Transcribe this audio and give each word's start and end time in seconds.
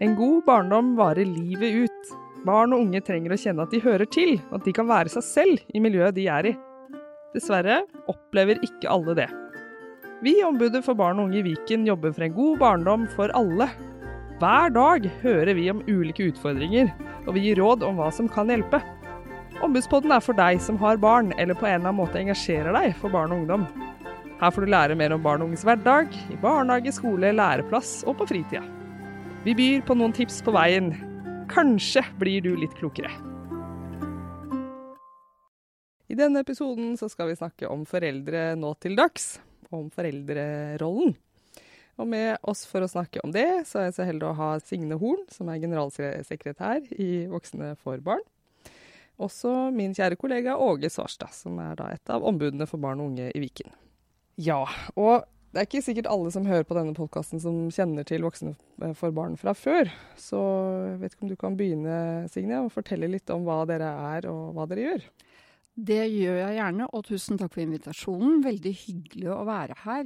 En 0.00 0.16
god 0.16 0.44
barndom 0.44 0.96
varer 0.96 1.24
livet 1.24 1.86
ut. 1.86 2.08
Barn 2.44 2.74
og 2.76 2.82
unge 2.84 3.00
trenger 3.00 3.32
å 3.32 3.38
kjenne 3.40 3.64
at 3.64 3.72
de 3.72 3.80
hører 3.80 4.04
til, 4.12 4.34
og 4.50 4.58
at 4.58 4.66
de 4.68 4.74
kan 4.76 4.88
være 4.90 5.08
seg 5.14 5.24
selv 5.24 5.72
i 5.72 5.80
miljøet 5.80 6.18
de 6.18 6.26
er 6.28 6.50
i. 6.50 6.52
Dessverre 7.32 7.78
opplever 8.12 8.60
ikke 8.66 8.90
alle 8.92 9.14
det. 9.16 9.26
Vi 10.20 10.34
i 10.36 10.44
Ombudet 10.44 10.84
for 10.84 10.98
barn 10.98 11.18
og 11.20 11.30
unge 11.30 11.40
i 11.40 11.46
Viken 11.48 11.88
jobber 11.88 12.12
for 12.12 12.26
en 12.26 12.36
god 12.36 12.60
barndom 12.60 13.08
for 13.16 13.32
alle. 13.36 13.70
Hver 14.36 14.76
dag 14.76 15.08
hører 15.24 15.56
vi 15.56 15.66
om 15.72 15.82
ulike 15.88 16.28
utfordringer, 16.28 16.92
og 17.24 17.32
vi 17.38 17.48
gir 17.48 17.60
råd 17.62 17.88
om 17.88 17.96
hva 17.96 18.12
som 18.12 18.28
kan 18.28 18.52
hjelpe. 18.52 18.82
Ombudspodden 19.64 20.12
er 20.12 20.20
for 20.20 20.36
deg 20.36 20.60
som 20.60 20.76
har 20.84 21.00
barn, 21.00 21.32
eller 21.40 21.56
på 21.56 21.64
en 21.64 21.78
eller 21.78 21.88
annen 21.88 22.02
måte 22.02 22.20
engasjerer 22.20 22.76
deg 22.76 22.92
for 23.00 23.16
barn 23.16 23.32
og 23.32 23.46
ungdom. 23.46 23.68
Her 24.42 24.52
får 24.52 24.66
du 24.66 24.74
lære 24.76 25.00
mer 25.00 25.16
om 25.16 25.24
barn 25.24 25.40
og 25.40 25.48
unges 25.48 25.64
hverdag, 25.64 26.12
i 26.12 26.36
barnehage, 26.44 26.92
skole, 26.92 27.32
læreplass 27.32 28.02
og 28.04 28.20
på 28.20 28.28
fritida. 28.28 28.75
Vi 29.46 29.52
byr 29.54 29.84
på 29.86 29.94
noen 29.94 30.10
tips 30.10 30.40
på 30.42 30.50
veien. 30.50 30.88
Kanskje 31.46 32.00
blir 32.18 32.40
du 32.42 32.48
litt 32.58 32.72
klokere. 32.74 33.12
I 36.10 36.16
denne 36.18 36.42
episoden 36.42 36.96
så 36.98 37.06
skal 37.06 37.30
vi 37.30 37.36
snakke 37.38 37.70
om 37.70 37.84
foreldre 37.86 38.56
nå 38.58 38.72
til 38.82 38.96
dags, 38.98 39.36
om 39.70 39.86
foreldrerollen. 39.94 41.14
Og 41.94 42.10
med 42.10 42.42
oss 42.42 42.64
for 42.66 42.82
å 42.82 42.90
snakke 42.90 43.22
om 43.22 43.30
det, 43.36 43.46
så 43.70 43.84
er 43.84 43.86
jeg 43.86 43.96
så 44.00 44.08
heldig 44.08 44.26
å 44.32 44.34
ha 44.40 44.50
Signe 44.58 44.98
Horn, 44.98 45.22
som 45.30 45.46
er 45.54 45.62
generalsekretær 45.62 46.90
i 46.98 47.08
Voksne 47.30 47.76
for 47.78 48.02
barn. 48.02 48.26
Også 49.22 49.54
min 49.70 49.94
kjære 49.94 50.18
kollega 50.18 50.58
Åge 50.58 50.90
Svarstad, 50.90 51.30
som 51.38 51.62
er 51.62 51.78
da 51.78 51.92
et 51.94 52.10
av 52.10 52.26
ombudene 52.26 52.66
for 52.66 52.82
barn 52.82 52.98
og 52.98 53.12
unge 53.12 53.30
i 53.30 53.46
Viken. 53.46 53.70
Ja, 54.42 54.64
og 54.98 55.30
det 55.56 55.62
er 55.62 55.68
ikke 55.70 55.80
sikkert 55.86 56.08
alle 56.12 56.28
som 56.34 56.44
hører 56.44 56.66
på 56.68 56.76
denne 56.76 56.92
podkasten 56.92 57.40
som 57.40 57.62
kjenner 57.72 58.04
til 58.04 58.26
Voksne 58.26 58.52
for 58.98 59.14
barn 59.16 59.38
fra 59.40 59.54
før. 59.56 59.88
Så 60.20 60.36
jeg 60.90 60.98
vet 61.00 61.14
ikke 61.14 61.24
om 61.24 61.30
du 61.30 61.38
kan 61.40 61.56
begynne, 61.56 61.96
Signe, 62.28 62.58
og 62.60 62.74
fortelle 62.74 63.08
litt 63.08 63.32
om 63.32 63.46
hva 63.46 63.62
dere 63.68 63.88
er 64.12 64.28
og 64.28 64.52
hva 64.52 64.66
dere 64.68 64.84
gjør? 64.84 65.06
Det 65.88 66.02
gjør 66.12 66.40
jeg 66.42 66.58
gjerne, 66.58 66.90
og 66.92 67.08
tusen 67.08 67.40
takk 67.40 67.54
for 67.56 67.64
invitasjonen. 67.64 68.42
Veldig 68.44 68.74
hyggelig 68.82 69.32
å 69.32 69.42
være 69.48 69.78
her. 69.86 70.04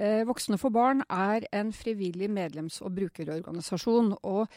Eh, 0.00 0.22
Voksne 0.28 0.56
for 0.60 0.72
barn 0.72 1.04
er 1.04 1.44
en 1.52 1.76
frivillig 1.76 2.32
medlems- 2.32 2.80
og 2.80 2.96
brukerorganisasjon. 2.96 4.14
og 4.24 4.48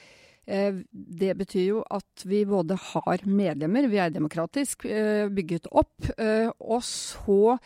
Eh, 0.45 0.75
det 0.91 1.33
betyr 1.39 1.65
jo 1.65 1.81
at 1.89 2.25
vi 2.29 2.43
både 2.45 2.77
har 2.91 3.23
medlemmer, 3.25 3.87
vi 3.89 3.97
er 3.97 4.13
demokratisk 4.13 4.85
eh, 4.85 5.25
bygget 5.33 5.71
opp, 5.73 6.05
eh, 6.21 6.51
og 6.61 6.83
så 6.85 7.57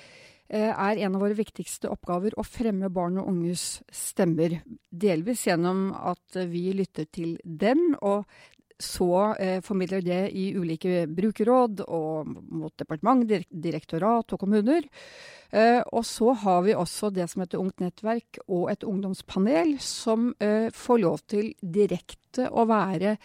er 0.50 0.97
en 1.05 1.16
av 1.16 1.22
våre 1.22 1.38
viktigste 1.38 1.92
oppgaver 1.94 2.33
å 2.33 2.45
fremme 2.47 2.89
barn 2.89 3.19
og 3.22 3.28
unges 3.30 3.83
stemmer. 3.94 4.55
Delvis 4.89 5.44
gjennom 5.45 5.92
at 5.94 6.39
vi 6.50 6.72
lytter 6.73 7.05
til 7.14 7.36
dem, 7.45 7.92
og 8.02 8.25
så 8.80 9.36
eh, 9.36 9.59
formidler 9.61 10.02
det 10.02 10.22
i 10.39 10.53
ulike 10.55 11.03
brukerråd 11.11 11.83
og 11.83 12.30
mot 12.31 12.72
departement, 12.80 13.25
direktorat 13.27 14.33
og 14.33 14.39
kommuner. 14.39 14.88
Eh, 15.52 15.81
og 15.92 16.05
så 16.08 16.31
har 16.44 16.64
vi 16.64 16.77
også 16.77 17.09
det 17.11 17.27
som 17.27 17.44
heter 17.44 17.59
Ungt 17.59 17.83
nettverk 17.83 18.39
og 18.47 18.70
et 18.72 18.86
ungdomspanel, 18.88 19.75
som 19.83 20.31
eh, 20.39 20.70
får 20.72 21.02
lov 21.03 21.25
til 21.27 21.52
direkte 21.59 22.47
å 22.47 22.64
være 22.70 23.17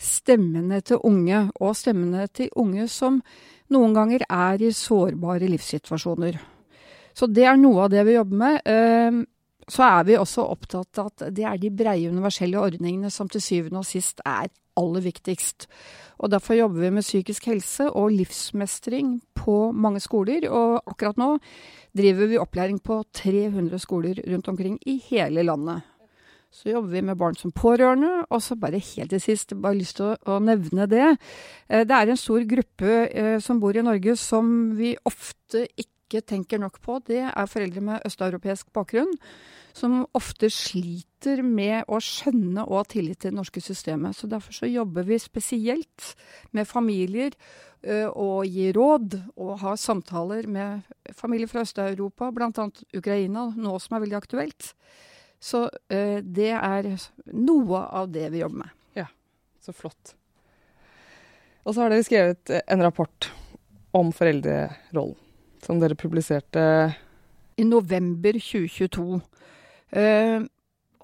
stemmene 0.00 0.80
til 0.80 1.02
unge, 1.04 1.44
og 1.60 1.76
stemmene 1.76 2.24
til 2.32 2.48
unge 2.56 2.88
som 2.88 3.20
noen 3.72 3.92
ganger 3.96 4.24
er 4.28 4.64
i 4.64 4.72
sårbare 4.72 5.50
livssituasjoner. 5.52 6.40
Så 7.14 7.28
det 7.28 7.44
er 7.48 7.60
noe 7.60 7.86
av 7.86 7.92
det 7.92 8.04
vi 8.08 8.16
jobber 8.16 8.42
med. 8.42 8.60
Eh, 8.66 9.22
så 9.72 9.84
er 9.86 10.08
vi 10.08 10.18
også 10.18 10.46
opptatt 10.52 10.98
av 10.98 11.12
at 11.12 11.28
det 11.34 11.44
er 11.46 11.60
de 11.60 11.70
breie 11.70 12.10
universelle 12.10 12.60
ordningene 12.60 13.12
som 13.14 13.30
til 13.30 13.42
syvende 13.44 13.82
og 13.82 13.88
sist 13.88 14.20
er 14.26 14.50
aller 14.78 15.04
viktigst. 15.04 15.68
Og 16.22 16.30
Derfor 16.30 16.54
jobber 16.54 16.80
vi 16.80 16.90
med 16.94 17.04
psykisk 17.04 17.46
helse 17.50 17.88
og 17.90 18.12
livsmestring 18.14 19.16
på 19.34 19.72
mange 19.72 20.00
skoler. 20.00 20.46
Og 20.50 20.82
akkurat 20.86 21.18
nå 21.18 21.36
driver 21.96 22.30
vi 22.30 22.40
opplæring 22.40 22.78
på 22.82 23.02
300 23.12 23.78
skoler 23.82 24.22
rundt 24.30 24.48
omkring 24.48 24.78
i 24.86 25.00
hele 25.10 25.42
landet. 25.42 25.82
Så 26.52 26.68
jobber 26.68 26.92
vi 26.92 27.00
med 27.00 27.16
barn 27.16 27.34
som 27.34 27.52
pårørende, 27.52 28.26
og 28.28 28.42
så 28.42 28.54
bare 28.60 28.78
helt 28.78 29.10
til 29.10 29.20
sist, 29.20 29.54
bare 29.56 29.78
lyst 29.78 29.96
til 29.96 30.10
å, 30.10 30.16
å 30.34 30.38
nevne 30.38 30.84
det. 30.86 31.14
Eh, 31.68 31.86
det 31.88 31.96
er 31.96 32.12
en 32.12 32.20
stor 32.20 32.44
gruppe 32.44 33.06
eh, 33.08 33.38
som 33.40 33.60
bor 33.60 33.76
i 33.76 33.84
Norge 33.84 34.18
som 34.20 34.50
vi 34.76 34.92
ofte 35.08 35.64
ikke 35.72 36.01
tenker 36.20 36.60
nok 36.60 36.76
på. 36.84 36.98
Det 37.06 37.22
er 37.24 37.50
foreldre 37.50 37.80
med 37.80 38.04
østeuropeisk 38.06 38.68
bakgrunn 38.76 39.14
som 39.72 40.02
ofte 40.12 40.50
sliter 40.52 41.40
med 41.44 41.88
å 41.88 41.96
skjønne 42.02 42.66
og 42.66 42.82
ha 42.82 42.84
tillit 42.92 43.22
til 43.22 43.32
det 43.32 43.38
norske 43.38 43.62
systemet. 43.64 44.16
Så 44.16 44.28
Derfor 44.28 44.52
så 44.52 44.68
jobber 44.68 45.06
vi 45.08 45.18
spesielt 45.22 46.12
med 46.52 46.68
familier 46.68 47.32
ø, 47.82 48.10
og 48.10 48.44
gir 48.46 48.76
råd 48.76 49.16
og 49.36 49.54
har 49.64 49.80
samtaler 49.80 50.46
med 50.46 50.84
familier 51.16 51.48
fra 51.48 51.64
Øst-Europa, 51.64 52.30
bl.a. 52.34 52.68
Ukraina, 52.98 53.48
nå 53.56 53.78
som 53.80 53.96
er 53.96 54.04
veldig 54.04 54.20
aktuelt. 54.20 54.72
Så 55.42 55.64
ø, 55.68 56.02
det 56.20 56.52
er 56.58 56.92
noe 57.32 57.86
av 57.88 58.12
det 58.12 58.28
vi 58.34 58.44
jobber 58.44 58.66
med. 58.66 58.76
Ja, 59.00 59.08
så 59.64 59.74
flott. 59.74 60.14
Og 61.62 61.74
så 61.74 61.84
har 61.84 61.92
dere 61.92 62.04
skrevet 62.06 62.52
en 62.66 62.82
rapport 62.82 63.30
om 63.94 64.10
foreldrerollen, 64.14 65.18
som 65.62 65.80
dere 65.80 65.98
publiserte 65.98 66.64
i 67.58 67.64
november 67.66 68.38
2022. 68.38 69.20
Uh, 69.92 70.42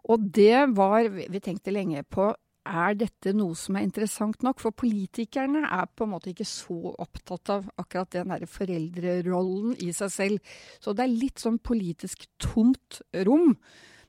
og 0.09 0.29
det 0.33 0.71
var 0.73 1.11
Vi 1.13 1.41
tenkte 1.45 1.75
lenge 1.75 2.01
på 2.09 2.31
er 2.69 2.97
dette 3.01 3.33
noe 3.37 3.57
som 3.57 3.79
er 3.79 3.87
interessant 3.87 4.43
nok? 4.45 4.61
For 4.61 4.77
politikerne 4.77 5.65
er 5.65 5.87
på 5.89 6.05
en 6.05 6.13
måte 6.15 6.33
ikke 6.33 6.47
så 6.49 6.93
opptatt 7.01 7.53
av 7.55 7.69
akkurat 7.81 8.13
den 8.13 8.35
der 8.35 8.45
foreldrerollen 8.51 9.79
i 9.85 9.93
seg 9.97 10.13
selv. 10.13 10.53
Så 10.83 10.93
det 10.93 11.07
er 11.07 11.15
litt 11.15 11.41
sånn 11.43 11.59
politisk 11.65 12.27
tomt 12.43 13.01
rom. 13.29 13.55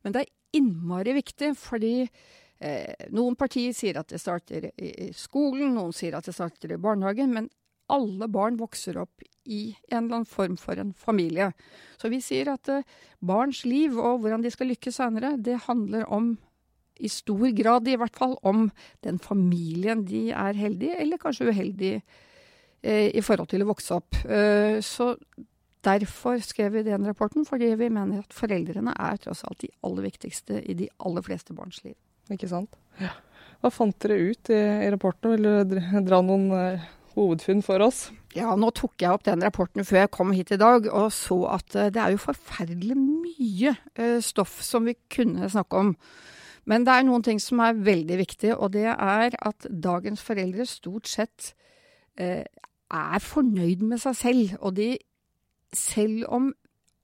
Men 0.04 0.16
det 0.16 0.26
er 0.26 0.60
innmari 0.60 1.16
viktig, 1.20 1.54
fordi 1.60 1.94
eh, 2.04 3.08
noen 3.16 3.38
partier 3.40 3.76
sier 3.76 4.02
at 4.02 4.12
det 4.12 4.22
starter 4.22 4.72
i 4.76 5.12
skolen, 5.16 5.76
noen 5.78 5.96
sier 5.96 6.18
at 6.18 6.28
det 6.28 6.36
starter 6.36 6.76
i 6.76 6.82
barnehagen. 6.82 7.32
Men 7.36 7.50
alle 7.92 8.30
barn 8.32 8.60
vokser 8.60 9.00
opp 9.02 9.24
i 9.50 9.76
en 9.90 10.06
eller 10.06 10.20
annen 10.20 10.30
form 10.30 10.58
for 10.62 10.80
en 10.80 10.94
familie. 10.94 11.52
Så 11.98 12.12
vi 12.14 12.22
sier 12.22 12.52
at 12.54 12.70
uh, 12.70 12.86
barns 13.26 13.64
liv 13.66 13.98
og 13.98 14.22
hvordan 14.22 14.46
de 14.46 14.52
skal 14.54 14.70
lykkes 14.72 15.00
senere, 15.02 15.36
det 15.42 15.64
handler 15.66 16.06
om 16.14 16.36
i 17.00 17.10
stor 17.12 17.48
grad 17.56 17.88
i 17.88 17.96
hvert 18.00 18.18
fall 18.20 18.36
om 18.48 18.66
den 19.06 19.20
familien 19.24 20.04
de 20.08 20.30
er 20.36 20.58
heldige, 20.60 20.98
eller 21.00 21.22
kanskje 21.22 21.48
uheldige 21.48 22.02
eh, 22.84 23.08
i 23.16 23.24
forhold 23.24 23.48
til 23.54 23.64
å 23.64 23.70
vokse 23.70 23.96
opp. 23.96 24.20
Eh, 24.28 24.82
så 24.84 25.14
derfor 25.86 26.42
skrev 26.44 26.76
vi 26.76 26.84
den 26.90 27.08
rapporten, 27.08 27.48
fordi 27.48 27.72
vi 27.80 27.88
mener 27.88 28.20
at 28.26 28.36
foreldrene 28.36 28.92
er 29.00 29.22
tross 29.24 29.46
alt 29.48 29.64
de 29.64 29.72
aller 29.88 30.10
viktigste 30.10 30.60
i 30.60 30.76
de 30.76 30.90
aller 31.00 31.24
fleste 31.24 31.56
barns 31.56 31.80
liv. 31.86 31.96
Ikke 32.30 32.52
sant. 32.52 32.76
Ja. 33.00 33.16
Hva 33.64 33.72
fant 33.72 33.96
dere 34.04 34.20
ut 34.20 34.52
i, 34.52 34.60
i 34.60 34.92
rapporten? 34.92 35.38
Vil 35.38 35.48
dere 35.72 36.04
dra 36.04 36.20
noen 36.24 36.52
hovedfunn 37.20 37.62
for 37.66 37.84
oss? 37.86 38.08
Ja, 38.38 38.54
nå 38.60 38.72
tok 38.78 39.02
jeg 39.02 39.12
opp 39.12 39.26
den 39.26 39.44
rapporten 39.46 39.86
før 39.88 40.04
jeg 40.04 40.12
kom 40.14 40.34
hit 40.36 40.54
i 40.54 40.60
dag, 40.62 40.88
og 40.88 41.10
så 41.16 41.40
at 41.56 41.76
eh, 41.76 41.92
det 41.94 42.02
er 42.02 42.14
jo 42.14 42.22
forferdelig 42.24 42.98
mye 43.00 43.76
eh, 43.96 44.20
stoff 44.24 44.60
som 44.66 44.90
vi 44.90 44.96
kunne 45.12 45.50
snakke 45.50 45.84
om. 45.84 45.96
Men 46.70 46.86
det 46.86 46.94
er 46.94 47.08
noen 47.08 47.26
ting 47.26 47.40
som 47.42 47.62
er 47.66 47.80
veldig 47.82 48.20
viktig, 48.20 48.54
og 48.56 48.74
det 48.76 48.88
er 48.92 49.34
at 49.34 49.70
dagens 49.70 50.22
foreldre 50.22 50.68
stort 50.70 51.10
sett 51.10 51.54
eh, 52.20 52.46
er 52.46 53.24
fornøyd 53.24 53.86
med 53.90 54.02
seg 54.04 54.18
selv. 54.20 54.58
Og 54.62 54.76
de, 54.78 54.92
selv 55.74 56.28
om 56.30 56.52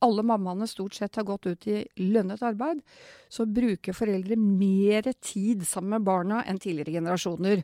alle 0.06 0.26
mammaene 0.28 0.68
stort 0.70 0.98
sett 0.98 1.18
har 1.18 1.26
gått 1.26 1.48
ut 1.48 1.68
i 1.72 1.82
lønnet 2.04 2.44
arbeid, 2.46 2.82
så 3.32 3.48
bruker 3.50 3.96
foreldre 3.96 4.38
mer 4.38 5.10
tid 5.18 5.66
sammen 5.66 5.98
med 5.98 6.08
barna 6.08 6.44
enn 6.46 6.62
tidligere 6.62 7.00
generasjoner. 7.00 7.64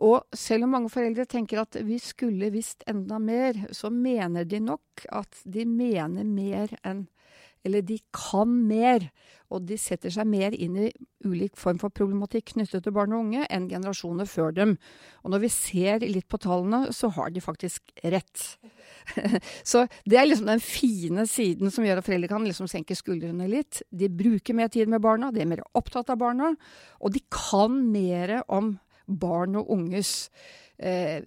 Og 0.00 0.24
selv 0.36 0.66
om 0.66 0.76
mange 0.76 0.92
foreldre 0.92 1.26
tenker 1.28 1.62
at 1.62 1.76
vi 1.84 1.98
skulle 2.02 2.52
visst 2.54 2.84
enda 2.88 3.18
mer, 3.22 3.58
så 3.74 3.90
mener 3.92 4.48
de 4.48 4.62
nok 4.62 5.06
at 5.12 5.42
de 5.44 5.66
mener 5.68 6.24
mer 6.28 6.72
enn 6.82 7.08
Eller 7.62 7.78
de 7.86 8.00
kan 8.10 8.50
mer, 8.66 9.04
og 9.46 9.68
de 9.68 9.76
setter 9.78 10.10
seg 10.10 10.26
mer 10.26 10.50
inn 10.50 10.74
i 10.82 10.88
ulik 11.22 11.54
form 11.54 11.78
for 11.78 11.94
problematikk 11.94 12.56
knyttet 12.56 12.82
til 12.82 12.94
barn 12.96 13.14
og 13.14 13.22
unge 13.22 13.44
enn 13.46 13.68
generasjoner 13.70 14.26
før 14.26 14.50
dem. 14.56 14.72
Og 15.22 15.30
når 15.30 15.44
vi 15.44 15.50
ser 15.54 16.02
litt 16.02 16.26
på 16.26 16.40
tallene, 16.42 16.90
så 16.90 17.12
har 17.14 17.30
de 17.30 17.44
faktisk 17.44 17.94
rett. 18.02 18.58
så 19.70 19.84
det 20.02 20.18
er 20.18 20.26
liksom 20.26 20.50
den 20.50 20.64
fine 20.64 21.28
siden 21.30 21.70
som 21.70 21.86
gjør 21.86 22.02
at 22.02 22.08
foreldre 22.08 22.32
kan 22.34 22.48
liksom 22.48 22.66
senke 22.66 22.98
skuldrene 22.98 23.46
litt. 23.46 23.84
De 23.94 24.10
bruker 24.10 24.58
mer 24.58 24.72
tid 24.72 24.90
med 24.90 25.04
barna, 25.06 25.30
de 25.30 25.44
er 25.44 25.52
mer 25.54 25.62
opptatt 25.78 26.10
av 26.10 26.18
barna, 26.18 26.56
og 26.98 27.14
de 27.14 27.22
kan 27.30 27.78
mer 27.94 28.40
om 28.48 28.74
barn 29.06 29.58
og 29.60 29.70
unges 29.74 30.30
eh, 30.78 31.24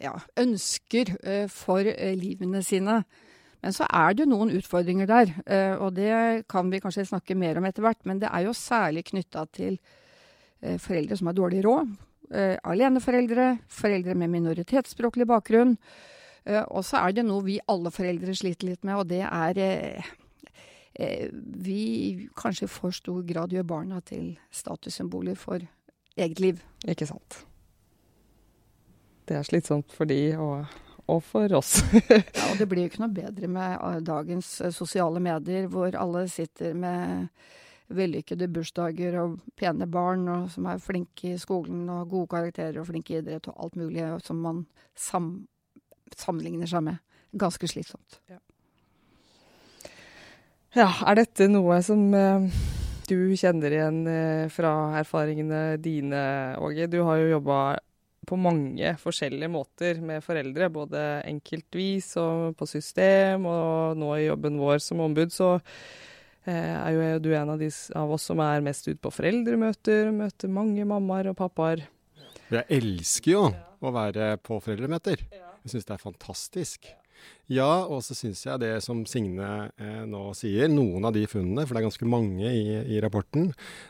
ja, 0.00 0.14
ønsker 0.40 1.14
eh, 1.22 1.46
for 1.52 1.86
eh, 1.86 2.14
livene 2.18 2.62
sine. 2.66 3.02
Men 3.60 3.76
så 3.76 3.84
er 3.92 4.16
det 4.16 4.28
noen 4.30 4.54
utfordringer 4.56 5.04
der, 5.04 5.32
og 5.84 5.90
det 5.92 6.46
kan 6.48 6.70
vi 6.72 6.78
kanskje 6.80 7.10
snakke 7.10 7.34
mer 7.36 7.58
om 7.60 7.66
etter 7.68 7.84
hvert. 7.84 7.98
Men 8.08 8.22
det 8.22 8.30
er 8.32 8.46
jo 8.46 8.54
særlig 8.56 9.02
knytta 9.10 9.42
til 9.52 9.74
eh, 10.62 10.78
foreldre 10.80 11.18
som 11.20 11.28
har 11.28 11.36
dårlig 11.36 11.60
råd. 11.66 11.90
Eh, 12.30 12.56
aleneforeldre, 12.64 13.58
foreldre 13.68 14.14
med 14.14 14.32
minoritetsspråklig 14.32 15.26
bakgrunn. 15.28 15.76
Eh, 16.44 16.62
og 16.62 16.84
så 16.86 17.02
er 17.02 17.16
det 17.16 17.26
noe 17.26 17.44
vi 17.46 17.58
alle 17.68 17.92
foreldre 17.92 18.34
sliter 18.36 18.70
litt 18.70 18.86
med, 18.86 19.00
og 19.00 19.08
det 19.10 19.22
er 19.26 19.60
eh, 19.60 20.10
eh, 20.94 21.26
vi 21.32 22.28
kanskje 22.38 22.68
i 22.68 22.72
for 22.72 22.94
stor 22.96 23.24
grad 23.26 23.52
gjør 23.54 23.66
barna 23.68 24.00
til 24.06 24.32
statussymboler 24.54 25.36
for 25.38 25.64
eget 26.16 26.40
liv. 26.40 26.60
Ikke 26.88 27.08
sant. 27.08 27.44
Det 29.28 29.36
er 29.38 29.46
slitsomt 29.46 29.92
for 29.94 30.10
de 30.10 30.18
og, 30.40 30.66
og 31.06 31.22
for 31.22 31.52
oss. 31.54 31.76
ja, 32.10 32.46
og 32.50 32.58
det 32.58 32.66
blir 32.70 32.84
jo 32.84 32.90
ikke 32.90 33.04
noe 33.04 33.14
bedre 33.14 33.50
med 33.50 33.76
eh, 33.76 34.00
dagens 34.06 34.56
eh, 34.64 34.74
sosiale 34.74 35.22
medier, 35.22 35.68
hvor 35.70 35.94
alle 35.94 36.26
sitter 36.32 36.74
med 36.74 37.28
vellykkede 37.90 38.48
bursdager 38.50 39.16
og 39.18 39.38
pene 39.58 39.86
barn 39.90 40.28
og 40.30 40.50
som 40.52 40.66
er 40.70 40.82
flinke 40.82 41.32
i 41.32 41.38
skolen 41.40 41.88
og 41.90 42.10
gode 42.10 42.30
karakterer 42.30 42.78
og 42.80 42.86
flinke 42.86 43.16
i 43.16 43.18
idrett 43.18 43.48
og 43.50 43.64
alt 43.64 43.78
mulig 43.80 44.04
som 44.22 44.42
man 44.42 44.64
sam 44.94 45.32
sammenligner 46.16 46.66
seg 46.66 46.82
med. 46.86 46.98
Ganske 47.38 47.68
slitsomt. 47.70 48.18
Ja. 48.30 48.40
ja, 50.74 50.88
er 51.06 51.20
dette 51.20 51.46
noe 51.50 51.78
som 51.86 52.08
uh, 52.10 52.48
du 53.10 53.36
kjenner 53.38 53.74
igjen 53.74 54.00
uh, 54.06 54.48
fra 54.52 54.72
erfaringene 55.02 55.76
dine, 55.82 56.24
Åge? 56.62 56.86
Du 56.90 57.00
har 57.06 57.20
jo 57.20 57.32
jobba 57.34 57.60
på 58.28 58.36
mange 58.38 58.92
forskjellige 59.00 59.50
måter 59.50 60.00
med 60.04 60.22
foreldre, 60.24 60.68
både 60.72 61.02
enkeltvis 61.28 62.12
og 62.20 62.54
på 62.58 62.68
system, 62.68 63.46
og 63.48 63.98
nå 63.98 64.12
i 64.18 64.28
jobben 64.28 64.60
vår 64.60 64.78
som 64.84 65.02
ombud, 65.02 65.32
så 65.34 65.56
eh, 66.44 66.76
er 66.76 66.92
jo 66.94 67.08
du 67.24 67.30
en 67.34 67.54
av 67.56 67.62
de 67.62 67.70
av 67.96 68.12
oss 68.14 68.28
som 68.30 68.42
er 68.44 68.64
mest 68.64 68.86
ute 68.88 69.00
på 69.02 69.12
foreldremøter, 69.14 70.12
møter 70.14 70.52
mange 70.52 70.86
mammaer 70.86 71.32
og 71.32 71.38
pappaer. 71.40 71.86
Jeg 72.50 72.66
elsker 72.80 73.32
jo 73.32 73.44
å 73.80 73.94
være 73.94 74.34
på 74.44 74.60
foreldremøter. 74.62 75.24
Jeg 75.30 75.74
syns 75.74 75.88
det 75.88 75.96
er 75.96 76.02
fantastisk. 76.02 76.92
Ja, 77.50 77.82
og 77.90 78.04
så 78.06 78.14
syns 78.14 78.44
jeg 78.46 78.62
det 78.62 78.76
som 78.84 79.02
Signe 79.10 79.48
eh, 79.74 80.02
nå 80.06 80.28
sier, 80.38 80.70
noen 80.70 81.08
av 81.08 81.16
de 81.16 81.24
funnene, 81.30 81.64
for 81.66 81.74
det 81.74 81.80
er 81.80 81.88
ganske 81.88 82.10
mange 82.10 82.46
i, 82.46 82.76
i 82.94 83.00
rapporten, 83.02 83.48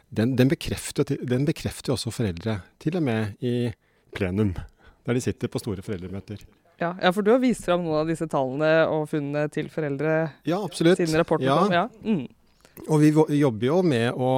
den, 0.09 0.32
den, 0.38 0.49
bekrefter, 0.49 1.05
den 1.05 1.44
bekrefter 1.49 1.93
også 1.93 2.12
foreldre. 2.15 2.62
Til 2.81 2.97
og 2.97 3.05
med 3.05 3.37
i 3.44 3.69
plenum, 4.17 4.55
der 5.05 5.19
de 5.19 5.25
sitter 5.25 5.53
på 5.53 5.61
store 5.61 5.85
foreldremøter. 5.85 6.41
Ja, 6.81 6.94
ja, 6.97 7.12
for 7.12 7.21
du 7.21 7.35
har 7.35 7.41
vist 7.43 7.67
fram 7.69 7.85
noen 7.85 8.00
av 8.00 8.09
disse 8.09 8.25
tallene 8.32 8.73
og 8.88 9.05
funnene 9.11 9.50
til 9.53 9.69
foreldre 9.73 10.15
ja, 10.49 10.56
absolutt. 10.56 10.97
siden 10.97 11.21
rapporten 11.21 11.50
ja. 11.50 11.59
kom? 11.61 11.75
Ja. 11.77 11.88
Mm. 12.00 12.87
Og 12.88 13.03
vi 13.03 13.11
jobber 13.37 13.67
jo 13.67 13.81
med 13.85 14.17
å, 14.17 14.31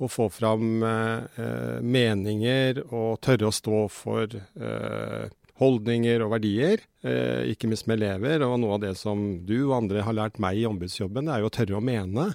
å 0.00 0.08
få 0.08 0.30
fram 0.32 0.80
eh, 0.80 1.82
meninger 1.84 2.80
og 2.86 3.18
tørre 3.20 3.50
å 3.50 3.52
stå 3.52 3.82
for 3.92 4.32
eh, 4.32 5.26
holdninger 5.60 6.22
og 6.24 6.34
verdier, 6.34 6.82
eh, 7.06 7.48
ikke 7.52 7.70
minst 7.70 7.88
med 7.88 8.00
elever. 8.00 8.44
Og 8.46 8.58
noe 8.60 8.76
av 8.76 8.82
det 8.84 8.94
som 9.00 9.22
du 9.46 9.56
og 9.68 9.78
andre 9.80 10.04
har 10.06 10.16
lært 10.16 10.40
meg 10.42 10.60
i 10.60 10.66
ombudsjobben, 10.68 11.30
er 11.32 11.42
jo 11.42 11.50
å 11.50 11.54
tørre 11.54 11.78
å 11.78 11.84
mene. 11.84 12.30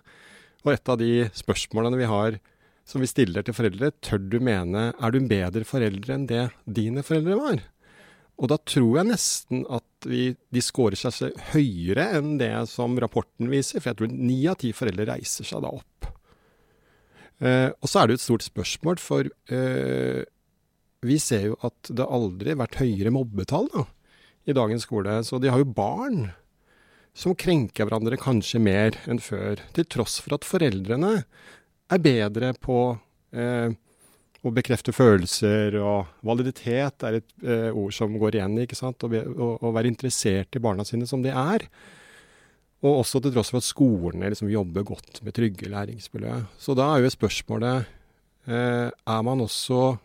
Og 0.65 0.73
et 0.73 0.89
av 0.89 0.97
de 1.01 1.27
spørsmålene 1.37 1.99
vi 1.99 2.09
har 2.09 2.39
som 2.87 3.01
vi 3.01 3.09
stiller 3.09 3.45
til 3.45 3.55
foreldre, 3.55 3.91
tør 4.03 4.23
du 4.31 4.39
mene 4.43 4.89
er 4.91 5.13
du 5.13 5.21
en 5.21 5.29
bedre 5.29 5.63
forelder 5.67 6.15
enn 6.15 6.25
det 6.29 6.47
dine 6.65 7.05
foreldre 7.05 7.37
var? 7.39 7.61
Og 8.41 8.49
da 8.49 8.57
tror 8.65 8.97
jeg 8.97 9.09
nesten 9.11 9.65
at 9.69 10.07
vi, 10.09 10.31
de 10.49 10.63
scorer 10.65 10.97
seg 10.97 11.37
høyere 11.53 12.07
enn 12.17 12.39
det 12.41 12.53
som 12.71 12.97
rapporten 12.99 13.51
viser, 13.51 13.79
for 13.79 13.91
jeg 13.91 13.99
tror 13.99 14.15
ni 14.15 14.39
av 14.49 14.57
ti 14.61 14.71
foreldre 14.73 15.11
reiser 15.13 15.45
seg 15.45 15.61
da 15.61 15.69
opp. 15.77 16.09
Eh, 17.41 17.69
og 17.69 17.89
så 17.89 18.01
er 18.01 18.07
det 18.07 18.15
jo 18.15 18.21
et 18.21 18.25
stort 18.25 18.47
spørsmål, 18.47 19.01
for 19.01 19.29
eh, 19.53 20.23
vi 21.05 21.17
ser 21.21 21.49
jo 21.49 21.57
at 21.65 21.89
det 21.89 22.05
aldri 22.05 22.53
har 22.53 22.61
vært 22.61 22.79
høyere 22.81 23.13
mobbetall 23.13 23.69
da, 23.73 23.85
i 24.45 24.55
dagens 24.57 24.85
skole. 24.87 25.19
Så 25.25 25.39
de 25.41 25.51
har 25.51 25.61
jo 25.61 25.73
barn 25.75 26.29
som 27.17 27.35
krenker 27.35 27.87
hverandre 27.87 28.19
kanskje 28.21 28.61
mer 28.63 28.97
enn 29.09 29.19
før, 29.21 29.59
til 29.75 29.87
tross 29.91 30.19
for 30.23 30.37
at 30.37 30.47
foreldrene 30.47 31.23
er 31.91 32.03
bedre 32.03 32.53
på 32.61 32.77
eh, 33.35 33.73
å 34.41 34.51
bekrefte 34.55 34.93
følelser, 34.95 35.75
og 35.81 36.13
validitet 36.25 37.03
er 37.05 37.19
et 37.19 37.33
eh, 37.43 37.67
ord 37.69 37.93
som 37.93 38.15
går 38.17 38.39
igjen. 38.39 38.61
ikke 38.63 38.79
sant? 38.79 39.03
Å 39.03 39.73
være 39.75 39.91
interessert 39.91 40.55
i 40.55 40.63
barna 40.63 40.85
sine 40.87 41.09
som 41.09 41.21
de 41.21 41.33
er. 41.33 41.67
Og 42.81 43.03
også 43.03 43.21
til 43.21 43.35
tross 43.35 43.51
for 43.53 43.61
at 43.61 43.67
skolene 43.67 44.31
liksom 44.31 44.49
jobber 44.49 44.87
godt 44.87 45.19
med 45.21 45.35
trygge 45.37 45.69
læringsmiljø. 45.69 46.39
Så 46.57 46.73
da 46.77 46.87
er 46.95 47.03
jo 47.03 47.13
spørsmålet 47.13 47.91
eh, 48.49 48.87
er 48.89 49.21
man 49.27 49.43
også 49.45 49.99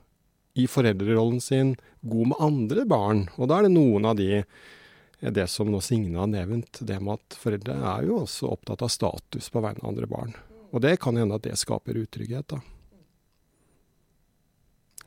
i 0.56 0.66
foreldrerollen 0.70 1.40
sin 1.44 1.74
god 2.00 2.32
med 2.32 2.42
andre 2.42 2.86
barn? 2.88 3.26
Og 3.36 3.50
da 3.50 3.60
er 3.60 3.68
det 3.68 3.76
noen 3.76 4.08
av 4.08 4.18
de 4.18 4.30
eh, 4.40 5.30
det 5.32 5.46
som 5.52 5.70
nå 5.72 5.80
Signe 5.84 6.18
har 6.20 6.30
nevnt, 6.32 6.80
det 6.80 6.98
med 7.00 7.20
at 7.20 7.38
foreldre 7.40 7.78
er 7.94 8.06
jo 8.08 8.22
også 8.24 8.52
opptatt 8.56 8.84
av 8.84 8.92
status 8.92 9.50
på 9.52 9.64
vegne 9.64 9.84
av 9.84 9.92
andre 9.92 10.10
barn. 10.10 10.36
Og 10.72 10.82
det 10.84 10.98
kan 11.02 11.16
hende 11.16 11.38
at 11.38 11.46
det 11.46 11.56
skaper 11.60 11.98
utrygghet, 12.02 12.52
da. 12.52 12.60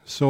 Så 0.09 0.29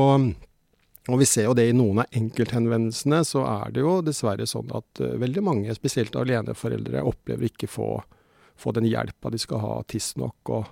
og 1.10 1.18
vi 1.18 1.26
ser 1.26 1.48
jo 1.48 1.56
det 1.58 1.70
i 1.70 1.76
noen 1.76 2.04
av 2.04 2.18
enkelthenvendelsene, 2.18 3.24
så 3.26 3.42
er 3.48 3.72
det 3.74 3.82
jo 3.82 3.96
dessverre 4.06 4.46
sånn 4.50 4.70
at 4.78 5.02
uh, 5.02 5.16
veldig 5.22 5.44
mange, 5.46 5.74
spesielt 5.78 6.18
aleneforeldre, 6.20 7.02
opplever 7.08 7.50
ikke 7.50 7.70
få, 7.72 7.88
få 8.60 8.74
den 8.78 8.90
hjelpa 8.90 9.32
de 9.34 9.40
skal 9.42 9.64
ha 9.64 9.72
tidsnok. 9.90 10.52
Og 10.54 10.68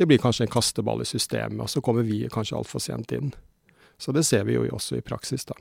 det 0.00 0.08
blir 0.10 0.22
kanskje 0.22 0.48
en 0.48 0.54
kasteball 0.54 1.04
i 1.04 1.08
systemet, 1.08 1.62
og 1.62 1.70
så 1.70 1.84
kommer 1.84 2.06
vi 2.06 2.24
kanskje 2.32 2.58
altfor 2.58 2.82
sent 2.82 3.14
inn. 3.14 3.30
Så 4.00 4.14
det 4.16 4.24
ser 4.24 4.46
vi 4.48 4.56
jo 4.56 4.64
også 4.72 4.96
i 4.96 5.04
praksis, 5.04 5.44
da. 5.44 5.56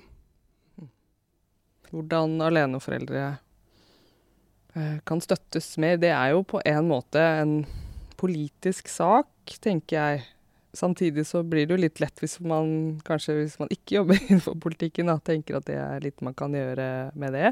Hvordan 1.89 2.37
aleneforeldre 2.45 3.23
uh, 4.77 4.97
kan 5.09 5.21
støttes 5.23 5.73
mer, 5.81 5.97
det 5.99 6.13
er 6.13 6.35
jo 6.35 6.45
på 6.47 6.61
en 6.63 6.87
måte 6.87 7.19
en 7.19 7.55
politisk 8.19 8.91
sak, 8.91 9.57
tenker 9.63 9.97
jeg. 9.97 10.27
Samtidig 10.77 11.25
så 11.25 11.41
blir 11.43 11.65
det 11.65 11.73
jo 11.73 11.81
litt 11.81 11.99
lett 11.99 12.21
hvis 12.21 12.37
man 12.45 12.99
kanskje 13.07 13.39
hvis 13.39 13.57
man 13.59 13.71
ikke 13.73 13.95
jobber 13.99 14.19
innenfor 14.21 14.59
politikken, 14.61 15.09
da, 15.11 15.17
tenker 15.19 15.57
at 15.59 15.67
det 15.67 15.79
er 15.81 16.05
litt 16.05 16.23
man 16.23 16.37
kan 16.37 16.55
gjøre 16.55 17.09
med 17.19 17.35
det. 17.35 17.51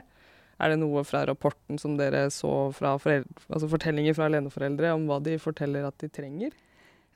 Er 0.58 0.74
det 0.74 0.80
noe 0.82 1.04
fra 1.06 1.24
rapporten 1.30 1.78
som 1.82 1.98
dere 2.00 2.28
så 2.34 2.70
fra 2.74 2.96
altså 2.98 3.68
fortellinger 3.70 4.16
fra 4.18 4.30
aleneforeldre 4.30 4.96
om 4.96 5.06
hva 5.10 5.20
de 5.26 5.36
forteller 5.42 5.86
at 5.86 6.00
de 6.02 6.10
trenger? 6.14 6.56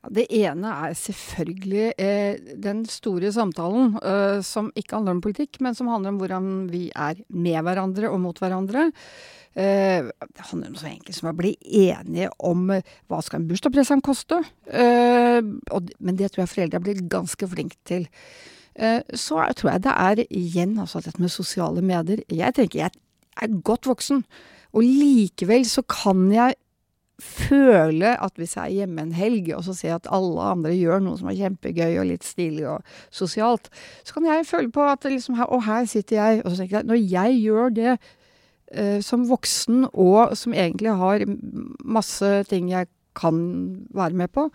Det 0.10 0.24
ene 0.34 0.72
er 0.88 0.96
selvfølgelig 0.98 1.91
eh, 2.01 2.39
den 2.58 2.86
store 2.89 3.29
samtalen 3.36 4.00
eh, 4.01 4.39
som 4.41 4.72
ikke 4.74 4.98
handler 4.98 5.17
om 5.17 5.22
politikk, 5.22 5.60
men 5.62 5.77
som 5.77 5.91
handler 5.91 6.15
om 6.15 6.17
hvordan 6.17 6.48
vi 6.72 6.88
er 6.89 7.22
med 7.29 7.62
hverandre 7.67 8.10
og 8.10 8.17
mot 8.24 8.41
hverandre. 8.41 8.89
Eh, 9.53 10.08
det 10.08 10.48
handler 10.48 10.72
om 10.72 10.79
så 10.79 10.88
enkelt 10.88 11.17
som 11.17 11.27
å 11.29 11.36
bli 11.36 11.51
enige 11.60 12.29
om 12.39 12.70
eh, 12.72 12.88
hva 13.12 13.20
skal 13.22 13.41
en 13.41 13.50
bursdagspresang 13.50 14.01
koste. 14.05 14.39
Eh, 14.65 15.41
men 15.43 16.17
det 16.20 16.31
tror 16.31 16.46
jeg 16.46 16.53
foreldre 16.53 16.81
blir 16.84 17.03
ganske 17.12 17.51
flinke 17.51 17.77
til. 17.88 18.08
Så 19.20 19.36
tror 19.60 19.67
jeg 19.67 19.84
det 19.84 19.93
er 20.00 20.20
igjen 20.31 20.77
altså 20.79 21.01
dette 21.03 21.20
med 21.20 21.29
sosiale 21.29 21.81
medier. 21.84 22.22
Jeg 22.31 22.55
tenker 22.55 22.86
jeg 22.86 22.93
er 23.43 23.58
godt 23.67 23.89
voksen, 23.89 24.22
og 24.72 24.86
likevel 24.88 25.65
så 25.67 25.84
kan 25.84 26.29
jeg 26.31 26.55
føle 27.21 28.15
at 28.17 28.39
hvis 28.39 28.55
jeg 28.57 28.63
er 28.63 28.77
hjemme 28.81 29.05
en 29.05 29.13
helg, 29.15 29.51
og 29.55 29.63
så 29.67 29.75
ser 29.77 29.91
jeg 29.91 29.99
at 30.01 30.09
alle 30.13 30.47
andre 30.53 30.73
gjør 30.75 31.03
noe 31.05 31.19
som 31.19 31.29
er 31.31 31.37
kjempegøy 31.39 31.99
og 32.01 32.07
litt 32.09 32.25
stilig 32.25 32.65
og 32.71 32.95
sosialt, 33.13 33.69
så 34.03 34.17
kan 34.17 34.27
jeg 34.29 34.47
føle 34.49 34.71
på 34.73 34.87
at 34.89 35.05
liksom, 35.05 35.39
Og 35.47 35.63
her 35.65 35.85
sitter 35.85 36.15
jeg, 36.17 36.41
og 36.43 36.51
så 36.51 36.61
tenker 36.61 36.79
jeg 36.79 36.89
når 36.89 37.01
jeg 37.01 37.41
gjør 37.41 37.75
det, 37.77 37.97
eh, 38.71 38.99
som 39.01 39.29
voksen, 39.29 39.87
og 39.93 40.37
som 40.37 40.53
egentlig 40.53 40.95
har 40.97 41.25
masse 41.85 42.31
ting 42.49 42.71
jeg 42.71 42.89
kan 43.15 43.37
være 43.93 44.15
med 44.15 44.31
på, 44.31 44.49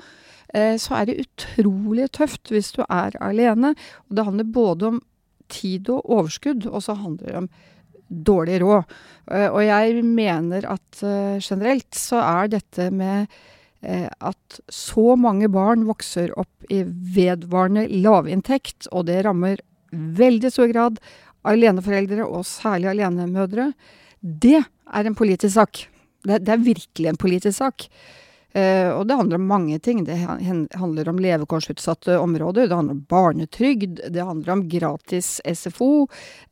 eh, 0.55 0.77
så 0.81 0.95
er 1.01 1.05
det 1.05 1.27
utrolig 1.27 2.11
tøft 2.13 2.51
hvis 2.51 2.73
du 2.73 2.83
er 2.89 3.17
alene. 3.21 3.75
Og 4.09 4.17
det 4.17 4.25
handler 4.25 4.45
både 4.45 4.87
om 4.87 5.03
tid 5.49 5.89
og 5.91 6.11
overskudd, 6.11 6.67
og 6.67 6.83
så 6.83 6.95
handler 6.95 7.27
det 7.27 7.37
om 7.37 7.49
dårlig 8.09 8.61
råd. 8.63 8.97
Eh, 9.31 9.49
og 9.51 9.61
jeg 9.65 10.03
mener 10.07 10.67
at 10.77 11.03
eh, 11.05 11.39
generelt 11.43 11.99
så 11.99 12.21
er 12.23 12.53
dette 12.57 12.89
med 12.95 13.27
eh, 13.83 14.07
at 14.07 14.61
så 14.73 15.17
mange 15.21 15.51
barn 15.53 15.87
vokser 15.89 16.35
opp 16.39 16.71
i 16.73 16.83
vedvarende 16.87 17.87
lavinntekt, 18.03 18.89
og 18.93 19.09
det 19.11 19.23
rammer 19.27 19.63
veldig 19.93 20.53
stor 20.53 20.71
grad 20.73 21.01
aleneforeldre, 21.47 22.27
og 22.27 22.47
særlig 22.49 22.91
alenemødre, 22.91 23.71
det 24.21 24.61
er 24.63 25.07
en 25.07 25.19
politisk 25.19 25.55
sak. 25.55 25.85
Det, 26.27 26.41
det 26.43 26.55
er 26.55 26.65
virkelig 26.67 27.11
en 27.13 27.21
politisk 27.21 27.59
sak. 27.61 27.87
Eh, 28.53 28.89
og 28.89 29.07
det 29.09 29.17
handler 29.19 29.41
om 29.41 29.49
mange 29.51 29.79
ting. 29.79 30.05
Det 30.05 30.17
handler 30.17 31.09
om 31.09 31.19
levekårsutsatte 31.21 32.19
områder, 32.19 32.69
det 32.69 32.79
handler 32.79 32.97
om 32.97 33.05
barnetrygd, 33.09 34.01
det 34.13 34.25
handler 34.25 34.53
om 34.53 34.65
gratis 34.69 35.41
SFO, 35.45 36.07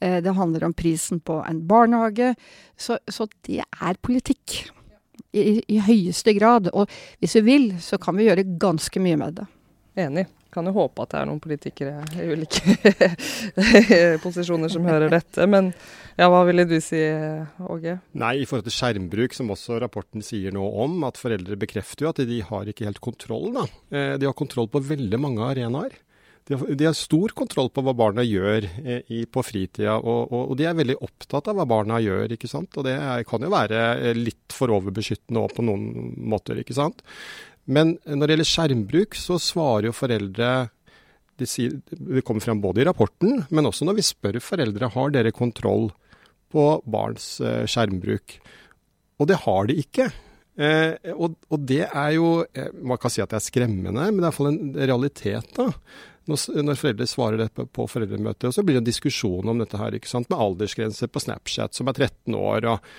uh, 0.05 0.19
det 0.21 0.37
handler 0.37 0.65
om 0.65 0.75
prisen 0.77 1.21
på 1.21 1.41
en 1.49 1.63
barnehage. 1.67 2.35
Så, 2.77 2.99
så 3.09 3.29
det 3.47 3.63
er 3.65 4.01
politikk. 4.03 4.71
I, 5.35 5.63
I, 5.67 5.81
høyeste 5.83 6.31
grad. 6.37 6.69
Og 6.79 6.91
hvis 7.19 7.35
vi 7.41 7.41
vil, 7.43 7.65
så 7.83 7.99
kan 7.99 8.15
vi 8.15 8.29
gjøre 8.29 8.45
ganske 8.63 9.01
mye 9.03 9.19
med 9.19 9.41
det. 9.41 9.47
Enig. 9.95 10.27
Kan 10.55 10.69
jo 10.71 10.75
håpe 10.77 11.03
at 11.03 11.11
det 11.11 11.19
er 11.21 11.27
noen 11.27 11.43
politikere 11.43 12.05
i 12.15 12.29
ulike 12.31 12.75
posisjoner 14.25 14.71
som 14.71 14.87
hører 14.87 15.11
dette. 15.11 15.47
Men 15.51 15.73
ja, 16.15 16.29
hva 16.31 16.45
ville 16.47 16.67
du 16.71 16.77
si, 16.83 17.01
Åge? 17.67 17.97
Nei, 18.23 18.35
i 18.39 18.47
forhold 18.47 18.69
til 18.69 18.77
skjermbruk, 18.77 19.35
som 19.35 19.51
også 19.55 19.81
rapporten 19.83 20.23
sier 20.23 20.55
noe 20.55 20.71
om, 20.87 21.01
at 21.07 21.19
foreldre 21.19 21.59
bekrefter 21.59 22.07
jo 22.07 22.13
at 22.13 22.23
de 22.27 22.39
har 22.47 22.71
ikke 22.71 22.87
helt 22.87 23.03
kontroll. 23.03 23.51
da. 23.57 23.67
Eh, 23.91 24.15
de 24.23 24.31
har 24.31 24.39
kontroll 24.39 24.71
på 24.71 24.83
veldig 24.95 25.21
mange 25.23 25.47
arenaer. 25.47 25.99
De 26.45 26.59
har, 26.61 26.75
de 26.77 26.85
har, 26.85 26.93
stor 26.93 27.33
kontroll 27.33 27.71
på 27.73 27.83
hva 27.87 27.95
barna 27.97 28.23
gjør 28.27 28.67
eh, 28.85 29.01
i, 29.17 29.23
på 29.25 29.43
fritida, 29.47 29.97
og, 29.97 30.29
og, 30.29 30.51
og, 30.51 30.55
de 30.61 30.67
er 30.69 30.77
veldig 30.77 30.99
opptatt 31.07 31.49
av 31.49 31.57
hva 31.57 31.65
barna 31.67 31.99
gjør. 32.05 32.35
ikke 32.37 32.51
sant? 32.51 32.77
Og 32.77 32.87
det 32.87 32.99
kan 33.31 33.47
jo 33.47 33.51
være 33.55 33.81
eh, 33.97 34.19
litt 34.19 34.55
for 34.55 34.75
overbeskyttende 34.77 35.41
òg 35.41 35.57
på 35.57 35.65
noen 35.65 36.15
måter. 36.31 36.61
ikke 36.61 36.77
sant? 36.77 37.01
Men 37.65 37.97
når 38.05 38.27
det 38.27 38.35
gjelder 38.35 38.51
skjermbruk, 38.51 39.17
så 39.19 39.39
svarer 39.41 39.89
jo 39.89 39.97
foreldre 39.97 40.49
det, 41.41 41.49
sier, 41.51 41.79
det 41.91 42.23
kommer 42.27 42.45
frem 42.45 42.61
både 42.63 42.83
i 42.83 42.87
rapporten, 42.87 43.41
men 43.51 43.67
også 43.67 43.87
når 43.89 43.99
vi 43.99 44.07
spør 44.07 44.39
foreldre 44.45 44.91
har 44.95 45.15
dere 45.15 45.35
kontroll 45.35 45.89
på 46.55 46.67
barns 46.87 47.41
eh, 47.43 47.65
skjermbruk. 47.67 48.37
Og 49.19 49.31
det 49.31 49.41
har 49.43 49.71
de 49.71 49.79
ikke. 49.83 50.09
Eh, 50.55 51.15
og, 51.15 51.35
og, 51.51 51.65
det 51.67 51.83
er 51.89 52.11
jo 52.15 52.29
eh, 52.55 52.69
Man 52.87 53.01
kan 53.03 53.11
si 53.11 53.19
at 53.25 53.33
det 53.33 53.41
er 53.41 53.47
skremmende, 53.49 54.05
men 54.07 54.21
det 54.21 54.29
er 54.29 54.29
iallfall 54.29 54.51
en 54.53 54.77
realitet. 54.79 55.51
da. 55.57 55.67
Når, 56.31 56.45
når, 56.63 56.79
foreldre 56.81 57.09
svarer 57.11 57.43
det 57.43 57.67
på 57.75 57.89
foreldremøter, 57.91 58.49
og 58.49 58.55
så 58.57 58.63
blir 58.65 58.79
det 58.79 58.85
en 58.85 58.93
diskusjon 58.93 59.51
om 59.51 59.59
dette 59.61 59.81
her, 59.81 59.97
ikke 59.97 60.09
sant, 60.09 60.31
med 60.31 60.41
aldersgrense 60.41 61.11
på 61.11 61.21
Snapchat 61.21 61.77
som 61.77 61.91
er 61.91 61.99
13 61.99 62.39
år. 62.39 62.71
og 62.71 62.95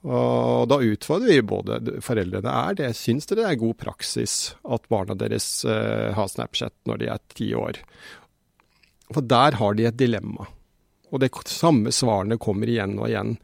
og 0.00 0.68
da 0.70 0.78
utfordrer 0.80 1.28
vi 1.28 1.42
både 1.44 1.98
foreldrene. 2.00 2.48
Er 2.48 2.78
det, 2.78 2.94
Syns 2.96 3.28
dere 3.28 3.42
det 3.42 3.50
er 3.50 3.60
god 3.60 3.76
praksis 3.82 4.36
at 4.64 4.88
barna 4.92 5.16
deres 5.18 5.48
uh, 5.68 6.16
har 6.16 6.30
Snapchat 6.32 6.72
når 6.88 7.02
de 7.02 7.10
er 7.12 7.20
ti 7.36 7.50
år? 7.58 7.82
For 9.12 9.26
der 9.26 9.58
har 9.60 9.76
de 9.76 9.88
et 9.90 9.98
dilemma. 10.00 10.46
Og 11.10 11.20
de 11.20 11.28
samme 11.50 11.92
svarene 11.92 12.38
kommer 12.40 12.70
igjen 12.70 12.96
og 13.00 13.10
igjen. 13.10 13.34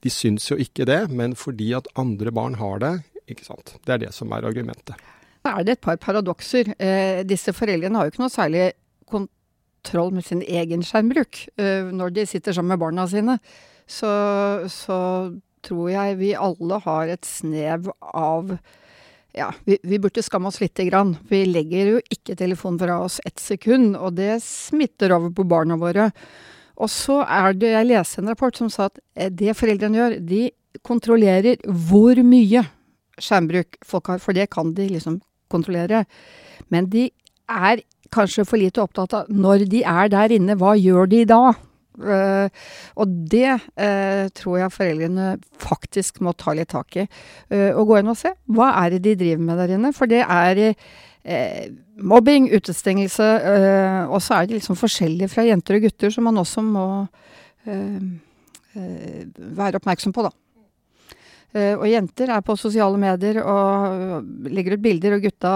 De 0.00 0.12
syns 0.12 0.48
jo 0.48 0.56
ikke 0.62 0.86
det, 0.88 1.02
men 1.12 1.34
fordi 1.36 1.72
at 1.76 1.90
andre 2.00 2.32
barn 2.32 2.56
har 2.56 2.80
det, 2.80 2.92
ikke 3.28 3.44
sant. 3.50 3.74
Det 3.84 3.96
er 3.96 4.04
det 4.06 4.12
som 4.16 4.32
er 4.32 4.46
argumentet. 4.48 4.96
Da 5.44 5.56
er 5.58 5.66
det 5.66 5.76
et 5.76 5.84
par 5.84 5.98
paradokser. 6.00 6.72
Eh, 6.78 7.20
disse 7.28 7.52
foreldrene 7.56 7.98
har 7.98 8.06
jo 8.06 8.14
ikke 8.14 8.22
noe 8.22 8.32
særlig 8.32 8.70
kontroll 9.10 10.14
med 10.16 10.24
sin 10.24 10.40
egen 10.46 10.84
skjermbruk 10.86 11.44
eh, 11.60 11.90
når 11.92 12.16
de 12.16 12.26
sitter 12.28 12.56
sammen 12.56 12.74
med 12.74 12.82
barna 12.82 13.06
sine. 13.10 13.36
Så, 13.90 14.08
så 14.70 14.96
tror 15.66 15.90
jeg 15.92 16.18
vi 16.20 16.34
alle 16.38 16.80
har 16.84 17.10
et 17.12 17.26
snev 17.26 17.90
av 18.00 18.54
ja, 19.36 19.52
vi, 19.64 19.76
vi, 19.86 19.98
burde 20.02 20.24
skamme 20.26 20.50
oss 20.50 20.58
lite 20.60 20.84
grann. 20.88 21.14
Vi 21.30 21.44
legger 21.46 21.92
jo 21.92 22.00
ikke 22.10 22.34
telefonen 22.38 22.80
fra 22.80 22.96
oss 23.04 23.20
ett 23.26 23.38
sekund, 23.38 23.94
og 23.94 24.16
det 24.18 24.40
smitter 24.42 25.14
over 25.14 25.30
på 25.34 25.46
barna 25.46 25.76
våre. 25.78 26.08
Og 26.80 26.90
så 26.90 27.20
er 27.22 27.54
det 27.54 27.70
Jeg 27.70 27.88
leste 27.90 28.22
en 28.22 28.32
rapport 28.32 28.56
som 28.56 28.70
sa 28.72 28.88
at 28.88 28.98
eh, 29.14 29.30
det 29.30 29.54
foreldrene 29.58 30.00
gjør, 30.00 30.18
de 30.18 30.42
kontrollerer 30.86 31.62
hvor 31.66 32.18
mye 32.26 32.64
skjermbruk 33.20 33.78
folk 33.86 34.10
har, 34.10 34.20
for 34.22 34.34
det 34.34 34.50
kan 34.50 34.74
de 34.74 34.88
liksom 34.88 35.20
kontrollere. 35.52 36.04
Men 36.72 36.88
de 36.90 37.10
er 37.50 37.82
kanskje 38.14 38.46
for 38.48 38.58
lite 38.58 38.82
opptatt 38.82 39.14
av 39.14 39.30
når 39.30 39.66
de 39.70 39.82
er 39.86 40.10
der 40.10 40.34
inne, 40.34 40.56
hva 40.58 40.74
gjør 40.78 41.10
de 41.10 41.24
da? 41.28 41.42
Uh, 41.98 42.46
og 43.02 43.10
det 43.32 43.56
uh, 43.58 44.28
tror 44.36 44.60
jeg 44.60 44.72
foreldrene 44.72 45.26
faktisk 45.60 46.20
må 46.24 46.32
ta 46.38 46.54
litt 46.56 46.70
tak 46.72 46.96
i. 47.02 47.06
Uh, 47.52 47.74
og 47.74 47.90
gå 47.90 48.00
inn 48.00 48.12
og 48.12 48.18
se. 48.20 48.32
Hva 48.50 48.70
er 48.84 48.94
det 48.94 49.02
de 49.08 49.16
driver 49.24 49.44
med 49.48 49.60
der 49.60 49.76
inne? 49.76 49.94
For 49.96 50.10
det 50.10 50.22
er 50.24 50.74
mobbing, 52.00 52.46
utestengelse, 52.48 53.26
og 54.08 54.22
så 54.24 54.38
er 54.38 54.46
det 54.48 54.56
liksom 54.56 54.78
forskjellig 54.80 55.26
fra 55.28 55.44
jenter 55.44 55.76
og 55.76 55.82
gutter 55.84 56.14
som 56.14 56.24
man 56.24 56.40
også 56.40 56.64
må 56.64 56.84
være 58.72 59.76
oppmerksom 59.76 60.14
på, 60.16 60.24
da. 60.24 60.32
Uh, 61.50 61.74
og 61.80 61.86
jenter 61.90 62.30
er 62.30 62.44
på 62.46 62.54
sosiale 62.58 62.98
medier 63.00 63.40
og 63.42 64.50
legger 64.50 64.76
ut 64.76 64.84
bilder, 64.84 65.16
og 65.16 65.24
gutta, 65.24 65.54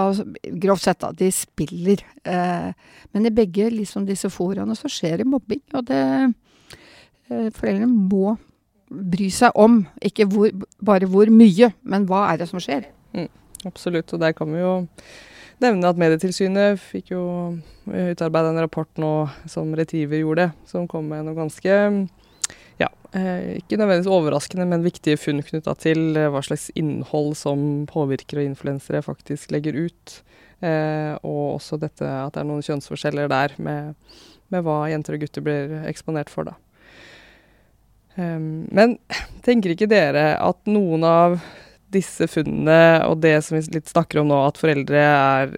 grovt 0.63 0.83
sett, 0.83 0.99
da, 0.99 1.13
de 1.15 1.29
spiller. 1.31 2.03
Uh, 2.27 2.73
men 3.15 3.29
i 3.29 3.33
begge 3.35 3.69
liksom, 3.71 4.07
disse 4.09 4.31
foraene 4.33 4.75
så 4.75 4.91
skjer 4.91 5.21
det 5.21 5.29
mobbing, 5.29 5.63
og 5.73 5.87
det 5.87 6.01
uh, 6.01 7.47
Foreldrene 7.55 7.87
må 7.89 8.35
bry 8.89 9.31
seg 9.33 9.55
om, 9.57 9.79
ikke 10.03 10.27
hvor, 10.29 10.51
bare 10.85 11.07
hvor 11.09 11.31
mye, 11.33 11.71
men 11.81 12.05
hva 12.09 12.27
er 12.31 12.41
det 12.41 12.49
som 12.51 12.61
skjer? 12.61 12.85
Mm, 13.15 13.31
absolutt, 13.65 14.13
og 14.13 14.21
der 14.21 14.35
kan 14.37 14.51
vi 14.53 14.61
jo 14.61 14.75
nevne 15.63 15.89
at 15.89 15.99
Medietilsynet 15.99 16.81
fikk 16.81 17.13
jo 17.13 17.23
utarbeida 17.85 18.51
en 18.51 18.61
rapport 18.61 19.01
nå 19.01 19.13
som 19.49 19.73
Retriever 19.77 20.21
gjorde, 20.21 20.49
som 20.69 20.87
kom 20.91 21.07
med 21.09 21.25
noe 21.25 21.37
ganske 21.37 21.71
eh, 21.71 21.99
ikke 23.15 23.77
nødvendigvis 23.79 24.11
overraskende, 24.11 24.67
men 24.69 24.85
viktige 24.85 25.19
funn 25.19 25.43
knytta 25.45 25.75
til 25.79 26.17
eh, 26.19 26.29
hva 26.33 26.41
slags 26.45 26.67
innhold 26.75 27.35
som 27.39 27.85
påvirkere 27.89 28.43
og 28.43 28.51
influensere 28.51 29.03
faktisk 29.05 29.53
legger 29.55 29.77
ut. 29.87 30.19
Eh, 30.65 31.13
og 31.21 31.57
også 31.57 31.79
dette 31.81 32.05
at 32.05 32.35
det 32.35 32.43
er 32.43 32.49
noen 32.49 32.65
kjønnsforskjeller 32.65 33.31
der 33.31 33.55
med, 33.61 33.95
med 34.53 34.65
hva 34.65 34.85
jenter 34.91 35.17
og 35.17 35.25
gutter 35.25 35.45
blir 35.45 35.75
eksponert 35.89 36.31
for, 36.31 36.47
da. 36.47 36.55
men 38.15 38.93
tenker 39.43 39.73
ikke 39.73 39.89
dere 39.91 40.37
at 40.39 40.61
noen 40.71 41.03
av 41.03 41.33
disse 41.91 42.29
funnene 42.31 43.03
og 43.09 43.19
det 43.23 43.35
som 43.43 43.57
vi 43.57 43.65
litt 43.75 43.91
snakker 43.91 44.21
om 44.21 44.29
nå, 44.31 44.37
at 44.47 44.59
foreldre 44.61 45.01
er 45.03 45.51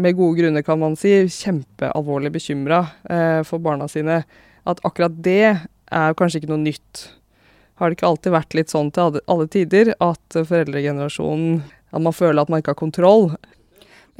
med 0.00 0.16
gode 0.16 0.40
grunner, 0.40 0.64
kan 0.64 0.80
man 0.80 0.96
si, 0.98 1.12
kjempealvorlig 1.28 2.32
bekymra 2.34 2.80
eh, 3.10 3.40
for 3.46 3.62
barna 3.62 3.88
sine. 3.90 4.22
At 4.68 4.80
akkurat 4.86 5.14
det 5.24 5.60
er 5.90 6.16
kanskje 6.18 6.42
ikke 6.42 6.52
noe 6.52 6.62
nytt. 6.62 7.06
Har 7.80 7.90
det 7.90 7.98
ikke 7.98 8.10
alltid 8.10 8.34
vært 8.34 8.56
litt 8.58 8.72
sånn 8.72 8.90
til 8.92 9.20
alle 9.24 9.46
tider 9.50 9.94
at 10.04 10.36
foreldregenerasjonen 10.36 11.62
At 11.90 12.04
man 12.04 12.14
føler 12.14 12.42
at 12.42 12.50
man 12.52 12.60
ikke 12.60 12.74
har 12.74 12.78
kontroll? 12.78 13.32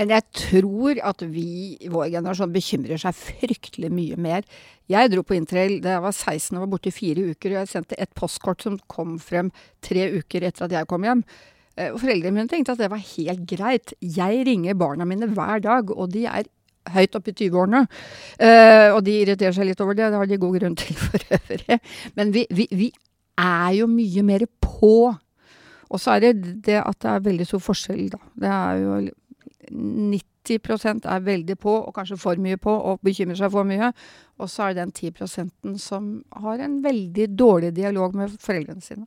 Men 0.00 0.14
jeg 0.14 0.24
tror 0.32 0.98
at 1.04 1.22
vi 1.28 1.76
i 1.76 1.90
vår 1.92 2.08
generasjon 2.14 2.54
bekymrer 2.54 2.98
seg 2.98 3.14
fryktelig 3.14 3.90
mye 3.92 4.16
mer. 4.16 4.46
Jeg 4.90 5.10
dro 5.12 5.22
på 5.26 5.36
interrail 5.36 5.76
da 5.84 5.98
jeg 5.98 6.04
var 6.06 6.14
16 6.16 6.56
og 6.56 6.62
var 6.64 6.70
borte 6.72 6.88
i 6.88 6.94
fire 6.94 7.26
uker, 7.34 7.52
og 7.52 7.58
jeg 7.60 7.70
sendte 7.74 7.98
et 8.00 8.14
postkort 8.16 8.64
som 8.64 8.78
kom 8.90 9.18
frem 9.22 9.52
tre 9.84 10.08
uker 10.16 10.46
etter 10.48 10.66
at 10.66 10.76
jeg 10.78 10.88
kom 10.88 11.04
hjem. 11.04 11.20
Eh, 11.76 11.92
Foreldrene 12.00 12.32
mine 12.38 12.50
tenkte 12.50 12.74
at 12.74 12.80
det 12.80 12.88
var 12.90 13.04
helt 13.12 13.44
greit. 13.50 13.92
Jeg 14.00 14.46
ringer 14.48 14.78
barna 14.80 15.04
mine 15.04 15.28
hver 15.36 15.60
dag, 15.68 15.92
og 15.92 16.10
de 16.16 16.24
er 16.32 16.48
høyt 16.94 17.16
oppe 17.18 17.32
i 17.32 17.36
20-årene. 17.38 17.84
Uh, 18.40 18.88
og 18.96 19.00
de 19.06 19.16
irriterer 19.22 19.56
seg 19.56 19.70
litt 19.70 19.80
over 19.84 19.98
det, 19.98 20.10
det 20.10 20.20
har 20.20 20.30
de 20.30 20.40
god 20.42 20.58
grunn 20.58 20.76
til 20.78 20.98
for 20.98 21.24
øvrig. 21.38 21.80
Men 22.18 22.34
vi, 22.36 22.46
vi, 22.50 22.68
vi, 22.70 22.90
er 23.40 23.70
jo 23.78 23.86
mye 23.88 24.22
mer 24.26 24.44
på. 24.60 25.14
Og 25.90 26.00
så 26.00 26.16
er 26.16 26.26
det 26.26 26.58
det 26.66 26.76
at 26.82 26.98
det 27.00 27.08
er 27.08 27.22
veldig 27.24 27.46
stor 27.48 27.62
forskjell, 27.64 28.10
da. 28.12 28.18
Det 28.42 28.50
er 28.52 28.82
jo 28.82 28.98
90% 29.70 31.06
er 31.08 31.22
veldig 31.24 31.56
på, 31.60 31.72
og 31.86 31.94
kanskje 31.94 32.18
for 32.20 32.42
mye 32.42 32.58
på, 32.60 32.72
og 32.72 33.00
bekymrer 33.06 33.38
seg 33.38 33.52
for 33.54 33.66
mye. 33.68 33.92
Og 34.40 34.50
så 34.50 34.68
er 34.68 34.74
det 34.74 34.84
den 34.84 35.14
10% 35.14 35.78
som 35.80 36.12
har 36.42 36.60
en 36.60 36.80
veldig 36.84 37.30
dårlig 37.38 37.72
dialog 37.76 38.16
med 38.18 38.36
foreldrene 38.42 38.84
sine. 38.84 39.06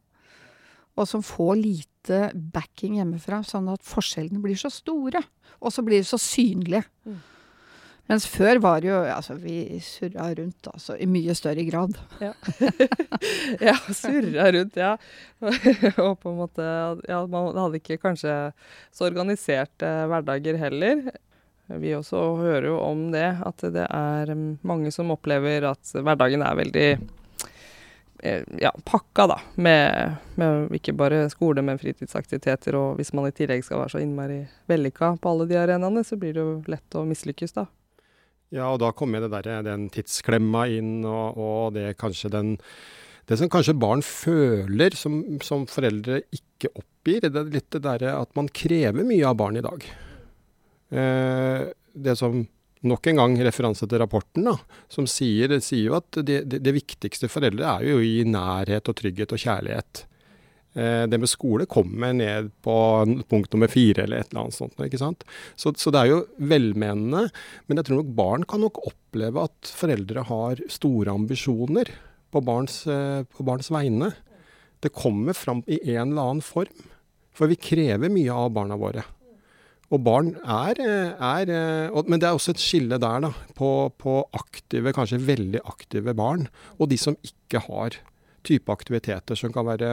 Og 0.94 1.08
som 1.10 1.24
får 1.26 1.56
lite 1.58 2.20
backing 2.54 3.00
hjemmefra, 3.00 3.42
sånn 3.48 3.72
at 3.74 3.82
forskjellene 3.88 4.42
blir 4.44 4.58
så 4.60 4.70
store. 4.74 5.24
Og 5.64 5.74
så 5.74 5.84
blir 5.86 6.04
de 6.04 6.08
så 6.08 6.20
synlige. 6.22 6.84
Mm. 7.08 7.22
Mens 8.12 8.26
før 8.28 8.60
var 8.64 8.84
jo 8.84 8.98
Altså, 9.08 9.38
vi 9.40 9.80
surra 9.84 10.28
rundt, 10.36 10.68
altså. 10.68 10.98
I 11.00 11.08
mye 11.08 11.36
større 11.38 11.64
grad. 11.68 11.98
Ja, 12.20 12.34
ja 13.70 13.76
surra 13.96 14.50
rundt, 14.56 14.80
ja. 14.80 14.96
og 16.06 16.18
på 16.20 16.34
en 16.34 16.40
måte 16.42 16.68
Ja, 17.08 17.24
man 17.28 17.54
hadde 17.58 17.80
ikke 17.80 18.02
kanskje 18.04 18.36
så 18.92 19.08
organiserte 19.08 19.92
hverdager 20.12 20.60
heller. 20.60 21.08
Vi 21.80 21.94
også 21.96 22.20
hører 22.42 22.68
jo 22.74 22.78
om 22.84 23.08
det, 23.14 23.28
at 23.40 23.64
det 23.74 23.86
er 23.88 24.32
mange 24.68 24.92
som 24.92 25.14
opplever 25.16 25.64
at 25.70 25.94
hverdagen 25.96 26.44
er 26.44 26.58
veldig 26.60 26.88
eh, 28.20 28.44
ja, 28.60 28.74
pakka, 28.84 29.28
da. 29.32 29.38
Med, 29.56 30.18
med, 30.36 30.74
ikke 30.76 30.94
bare 31.00 31.24
skole, 31.32 31.64
men 31.64 31.80
fritidsaktiviteter. 31.80 32.76
Og 32.76 33.00
hvis 33.00 33.14
man 33.16 33.30
i 33.30 33.36
tillegg 33.36 33.64
skal 33.64 33.80
være 33.80 33.96
så 33.96 34.04
innmari 34.04 34.42
vellykka 34.70 35.16
på 35.24 35.32
alle 35.32 35.48
de 35.50 35.58
arenaene, 35.62 36.04
så 36.04 36.20
blir 36.20 36.36
det 36.36 36.44
jo 36.44 36.58
lett 36.68 37.00
å 37.00 37.06
mislykkes, 37.08 37.56
da. 37.56 37.66
Ja, 38.54 38.70
og 38.70 38.82
da 38.84 38.92
kommer 38.94 39.24
det 39.24 39.32
der, 39.34 39.64
den 39.66 39.88
tidsklemma 39.94 40.68
inn, 40.70 41.00
og, 41.10 41.40
og 41.42 41.72
det 41.78 41.96
kanskje 42.02 42.32
den 42.34 42.58
det 43.30 43.38
som 43.40 43.48
kanskje 43.48 43.76
barn 43.80 44.02
føler 44.04 44.96
som, 45.00 45.22
som 45.44 45.64
foreldre 45.72 46.20
ikke 46.36 46.74
oppgir, 46.76 47.24
det 47.24 47.40
er 47.40 47.54
litt 47.54 47.70
det 47.72 47.80
derre 47.86 48.18
at 48.20 48.34
man 48.36 48.50
krever 48.52 49.08
mye 49.08 49.30
av 49.30 49.38
barn 49.40 49.60
i 49.60 49.64
dag. 49.64 49.86
Eh, 50.92 51.62
det 51.94 52.18
som 52.20 52.42
nok 52.84 53.08
en 53.08 53.22
gang 53.22 53.38
referanse 53.48 53.88
til 53.88 54.02
rapporten, 54.02 54.50
da, 54.50 54.58
som 54.92 55.08
sier, 55.08 55.56
sier 55.64 55.88
jo 55.88 55.96
at 56.02 56.20
det, 56.20 56.42
det, 56.52 56.60
det 56.66 56.76
viktigste 56.76 57.32
foreldre 57.32 57.78
er 57.78 57.88
jo 57.94 58.02
i 58.04 58.26
nærhet 58.28 58.92
og 58.92 59.00
trygghet 59.00 59.36
og 59.36 59.44
kjærlighet. 59.46 60.04
Eh, 60.74 61.06
det 61.06 61.20
med 61.22 61.30
skole 61.30 61.68
kommer 61.70 62.16
ned 62.18 62.50
på 62.66 62.76
punkt 63.30 63.54
nummer 63.54 63.70
fire 63.70 64.04
eller 64.04 64.24
et 64.24 64.32
eller 64.32 64.46
annet 64.46 64.58
sånt. 64.58 64.80
ikke 64.82 65.02
sant? 65.02 65.26
Så, 65.56 65.74
så, 65.78 65.94
det 65.94 66.02
er 66.02 66.12
jo 66.12 66.22
velmenende. 66.42 67.28
Men 67.68 67.80
jeg 67.80 67.90
tror 67.90 68.02
nok 68.02 68.14
barn 68.18 68.46
kan 68.50 68.64
nok 68.66 68.82
oppleve 68.90 69.46
at 69.46 69.74
foreldre 69.82 70.26
har 70.30 70.64
store 70.74 71.14
ambisjoner 71.14 71.92
på 72.34 72.42
barns, 72.46 72.84
eh, 72.90 73.22
på 73.30 73.46
barns 73.46 73.70
vegne. 73.74 74.14
Det 74.82 74.96
kommer 74.98 75.38
fram 75.38 75.62
i 75.70 75.78
en 75.94 76.12
eller 76.12 76.24
annen 76.24 76.46
form. 76.46 76.90
For 77.34 77.50
vi 77.50 77.58
krever 77.58 78.14
mye 78.14 78.34
av 78.34 78.54
barna 78.54 78.78
våre. 78.78 79.06
Og 79.94 80.02
barn 80.02 80.32
er, 80.42 80.80
er, 80.82 81.50
Men 82.08 82.18
det 82.18 82.26
er 82.26 82.34
også 82.34 82.56
et 82.56 82.62
skille 82.62 82.98
der, 82.98 83.28
da. 83.28 83.30
På, 83.54 83.92
på, 83.94 84.24
aktive, 84.34 84.94
kanskje 84.94 85.22
veldig 85.22 85.62
aktive 85.70 86.16
barn, 86.18 86.48
og 86.80 86.90
de 86.90 86.98
som 86.98 87.18
ikke 87.22 87.62
har 87.68 88.00
type 88.44 88.74
aktiviteter 88.74 89.38
som 89.38 89.54
kan 89.54 89.68
være 89.70 89.92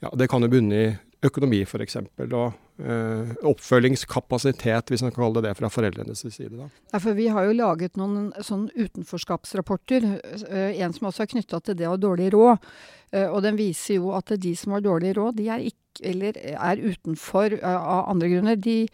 ja, 0.00 0.12
Det 0.16 0.28
kan 0.32 0.42
jo 0.42 0.50
bunne 0.52 0.76
i 0.76 0.90
økonomi, 1.26 1.60
f.eks. 1.66 1.98
Og 2.00 2.52
eh, 2.80 3.32
oppfølgingskapasitet, 3.50 4.92
hvis 4.92 5.04
man 5.04 5.12
kan 5.12 5.24
kalle 5.24 5.42
det 5.42 5.50
det, 5.50 5.56
fra 5.58 5.70
foreldrenes 5.72 6.24
side. 6.24 6.54
Da. 6.56 6.70
Ja, 6.94 7.00
for 7.00 7.18
vi 7.18 7.28
har 7.32 7.48
jo 7.48 7.56
laget 7.58 8.00
noen 8.00 8.30
sånn 8.46 8.68
utenforskapsrapporter. 8.76 10.08
Eh, 10.48 10.80
en 10.80 10.96
som 10.96 11.10
også 11.10 11.26
er 11.26 11.32
knytta 11.34 11.60
til 11.64 11.76
det 11.80 11.88
å 11.88 11.94
ha 11.94 12.00
dårlig 12.00 12.30
råd. 12.34 12.70
Eh, 13.12 13.28
og 13.28 13.42
den 13.44 13.60
viser 13.60 14.00
jo 14.00 14.14
at 14.16 14.32
de 14.40 14.54
som 14.56 14.76
har 14.76 14.84
dårlig 14.86 15.12
råd, 15.18 15.36
de 15.40 15.50
er, 15.52 15.68
ikke, 15.72 15.76
er 16.02 16.82
utenfor 16.82 17.56
eh, 17.58 17.76
av 17.96 18.10
andre 18.10 18.32
grunner. 18.32 18.56
De, 18.56 18.88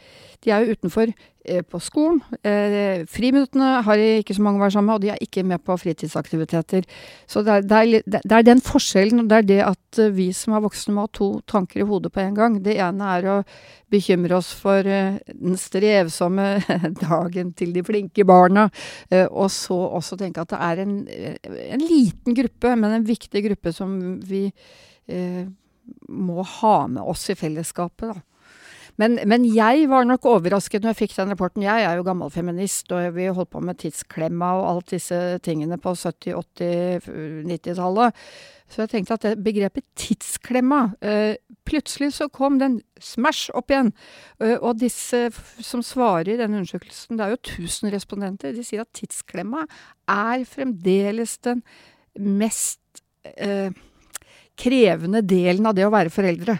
de 0.44 0.50
er 0.50 0.64
jo 0.64 0.76
utenfor 0.76 1.14
Eh, 1.48 1.62
på 1.62 1.78
skolen. 1.78 2.18
Eh, 2.42 3.04
friminuttene 3.06 3.82
har 3.86 4.00
ikke 4.00 4.34
så 4.34 4.42
mange 4.42 4.58
å 4.58 4.64
være 4.64 4.74
sammen 4.74 4.90
med, 4.90 4.96
og 4.96 5.04
de 5.04 5.10
er 5.14 5.20
ikke 5.22 5.44
med 5.46 5.62
på 5.62 5.76
fritidsaktiviteter. 5.78 6.86
Så 7.30 7.42
det 7.46 7.52
er, 7.52 7.66
det, 7.70 7.76
er, 7.76 8.22
det 8.24 8.34
er, 8.34 8.46
den 8.46 8.62
forskjellen. 8.64 9.28
Det 9.30 9.36
er 9.36 9.46
det 9.46 9.58
at 9.62 10.00
eh, 10.02 10.10
vi 10.16 10.32
som 10.34 10.56
er 10.56 10.64
voksne 10.64 10.96
må 10.96 11.04
ha 11.04 11.12
to 11.14 11.28
tanker 11.46 11.84
i 11.84 11.86
hodet 11.86 12.10
på 12.14 12.24
en 12.24 12.34
gang. 12.34 12.56
Det 12.64 12.74
ene 12.82 13.10
er 13.14 13.28
å 13.30 13.36
bekymre 13.92 14.40
oss 14.40 14.48
for 14.58 14.82
den 14.82 15.54
strevsomme 15.60 16.48
dagen 17.04 17.52
til 17.54 17.70
de 17.76 17.84
flinke 17.86 18.26
barna, 18.26 18.64
og 19.30 19.46
så 19.54 19.76
også 20.00 20.18
tenke 20.18 20.42
at 20.42 20.50
det 20.50 20.58
er 20.66 20.82
en, 20.82 20.96
en, 21.06 21.84
liten 21.84 22.34
gruppe, 22.34 22.74
men 22.74 22.96
en 22.96 23.06
viktig 23.06 23.44
gruppe 23.46 23.70
som 23.76 23.94
vi 24.26 24.48
uh, 24.50 25.46
må 26.08 26.42
ha 26.60 26.78
med 26.90 27.02
oss 27.02 27.28
i 27.30 27.38
fellesskapet. 27.38 28.14
da. 28.14 28.36
Men, 28.96 29.18
men, 29.28 29.44
jeg 29.44 29.88
var 29.90 30.06
nok 30.08 30.24
overrasket 30.30 30.82
når 30.82 30.94
jeg 30.94 31.00
fikk 31.02 31.16
den 31.18 31.32
rapporten. 31.34 31.64
Jeg 31.66 31.84
er 31.84 31.98
jo 31.98 32.04
gammel 32.06 32.32
feminist, 32.32 32.88
og 32.96 33.16
vi 33.16 33.28
holdt 33.28 33.52
på 33.52 33.60
med 33.64 33.76
tidsklemma 33.82 34.54
og 34.56 34.68
alt 34.70 34.94
disse 34.94 35.18
tingene 35.44 35.76
på 35.80 35.92
70-, 35.92 36.32
80-, 36.56 37.10
90-tallet. 37.50 38.22
Så 38.72 38.82
jeg 38.82 38.90
tenkte 38.94 39.18
at 39.18 39.42
begrepet 39.44 39.84
tidsklemma 39.94 40.88
eh, 41.04 41.36
Plutselig 41.66 42.12
så 42.14 42.28
kom 42.30 42.60
den 42.60 42.76
smash 43.02 43.50
opp 43.58 43.72
igjen. 43.74 43.92
Eh, 44.38 44.54
og 44.54 44.78
disse 44.78 45.26
som 45.62 45.82
svarer 45.82 46.30
i 46.30 46.38
denne 46.38 46.60
undersøkelsen, 46.60 47.18
det 47.18 47.26
er 47.26 47.34
jo 47.34 47.40
1000 47.66 47.90
respondenter, 47.94 48.54
de 48.54 48.62
sier 48.66 48.84
at 48.84 48.92
tidsklemma 48.94 49.64
er 50.06 50.44
fremdeles 50.46 51.36
den 51.42 51.64
mest 52.16 53.02
eh, 53.34 53.74
krevende 54.56 55.22
delen 55.26 55.68
av 55.68 55.76
det 55.76 55.86
å 55.86 55.92
være 55.94 56.12
foreldre. 56.12 56.58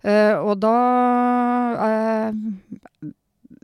Uh, 0.00 0.36
og 0.40 0.54
da 0.62 0.76
uh, 1.76 3.10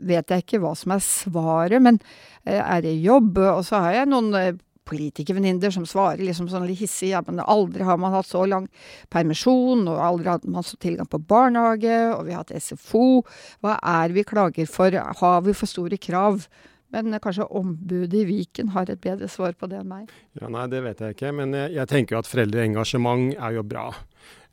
vet 0.05 0.29
jeg 0.29 0.45
ikke 0.45 0.61
hva 0.61 0.75
som 0.77 0.93
er 0.93 1.01
svaret, 1.01 1.81
men 1.81 1.97
uh, 1.97 2.61
er 2.61 2.85
det 2.85 2.93
jobb? 3.01 3.39
Og 3.41 3.63
så 3.65 3.81
har 3.81 3.95
jeg 4.01 4.11
noen 4.11 4.59
politikervenninner 4.87 5.73
som 5.73 5.85
svarer 5.87 6.23
liksom 6.23 6.47
sånn 6.51 6.67
litt 6.69 6.79
hissig 6.79 7.11
ja, 7.11 7.21
men 7.25 7.41
aldri 7.43 7.83
har 7.83 7.99
man 7.99 8.13
hatt 8.15 8.29
så 8.29 8.45
lang 8.47 8.69
permisjon, 9.13 9.85
og 9.89 10.03
aldri 10.03 10.31
hadde 10.31 10.53
man 10.53 10.65
så 10.65 10.79
tilgang 10.81 11.09
på 11.11 11.19
barnehage, 11.27 11.97
og 12.13 12.25
vi 12.27 12.35
har 12.35 12.45
hatt 12.45 12.55
SFO. 12.55 13.23
Hva 13.65 13.77
er 13.81 14.15
vi 14.15 14.25
klager 14.27 14.69
for? 14.71 14.95
Har 15.21 15.43
vi 15.45 15.55
for 15.57 15.69
store 15.69 15.99
krav? 16.01 16.47
Men 16.95 17.19
kanskje 17.23 17.47
ombudet 17.51 18.15
i 18.21 18.25
Viken 18.27 18.71
har 18.75 18.89
et 18.89 19.01
bedre 19.03 19.27
svar 19.31 19.57
på 19.59 19.67
det 19.67 19.81
enn 19.81 19.89
meg? 19.91 20.11
Ja, 20.39 20.47
Nei, 20.51 20.67
det 20.71 20.83
vet 20.85 21.03
jeg 21.03 21.17
ikke. 21.17 21.33
Men 21.35 21.55
jeg, 21.57 21.87
tenker 21.91 22.15
jo 22.15 22.21
at 22.21 22.29
foreldreengasjement 22.31 23.33
er 23.35 23.57
jo 23.57 23.65
bra. 23.67 23.89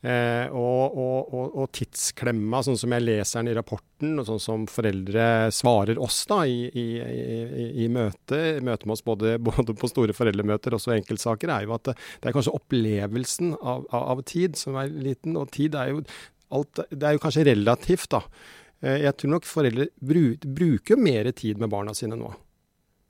Eh, 0.05 0.51
og, 0.53 0.97
og, 0.99 1.31
og, 1.33 1.53
og, 1.63 1.69
tidsklemma, 1.73 2.59
sånn 2.65 2.77
som 2.77 2.93
jeg 2.93 3.05
leser 3.05 3.39
den 3.39 3.49
i 3.49 3.55
rapporten, 3.57 4.19
og 4.21 4.27
sånn 4.27 4.41
som 4.43 4.65
foreldre 4.69 5.47
svarer 5.55 5.97
oss 6.03 6.19
da 6.29 6.43
i, 6.45 6.67
i, 6.67 6.85
i, 7.01 7.65
i 7.85 7.87
møte, 7.89 8.59
møte 8.61 8.85
med 8.85 8.97
oss 8.97 9.05
både, 9.07 9.37
både, 9.47 9.73
på 9.79 9.89
store 9.89 10.13
foreldremøter 10.13 10.75
og 10.77 10.83
så 10.83 10.93
enkeltsaker, 10.97 11.49
er 11.55 11.65
jo 11.65 11.73
at 11.77 11.89
det, 11.89 11.95
det 12.21 12.29
er 12.29 12.37
kanskje 12.37 12.53
opplevelsen 12.59 13.55
av, 13.55 13.87
av, 13.89 14.05
av, 14.13 14.21
tid 14.29 14.59
som 14.59 14.77
er 14.81 14.93
liten. 14.93 15.39
Og 15.41 15.49
tid 15.55 15.79
er 15.79 15.95
jo, 15.95 16.03
alt, 16.53 16.85
det 16.91 17.09
er 17.09 17.17
jo 17.17 17.25
kanskje 17.25 17.47
relativt, 17.49 18.11
da. 18.13 18.21
Eh, 18.81 19.01
jeg 19.05 19.15
tror 19.17 19.35
nok 19.35 19.47
foreldre 19.47 19.89
bruker 20.01 20.99
mer 20.99 21.31
tid 21.31 21.61
med 21.61 21.71
barna 21.71 21.95
sine 21.97 22.17
nå. 22.19 22.31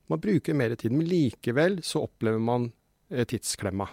Man 0.06 0.22
bruker 0.22 0.54
mer 0.54 0.74
tid, 0.78 0.94
men 0.94 1.08
likevel 1.08 1.80
så 1.82 2.04
opplever 2.06 2.42
man 2.42 2.70
eh, 3.10 3.26
tidsklemma. 3.26 3.88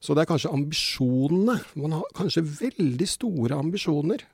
Så 0.00 0.14
det 0.14 0.24
er 0.24 0.30
kanskje 0.30 0.52
ambisjonene. 0.52 1.60
Man 1.80 1.94
har 1.96 2.08
kanskje 2.14 2.44
veldig 2.46 3.08
store 3.08 3.58
ambisjoner 3.58 4.24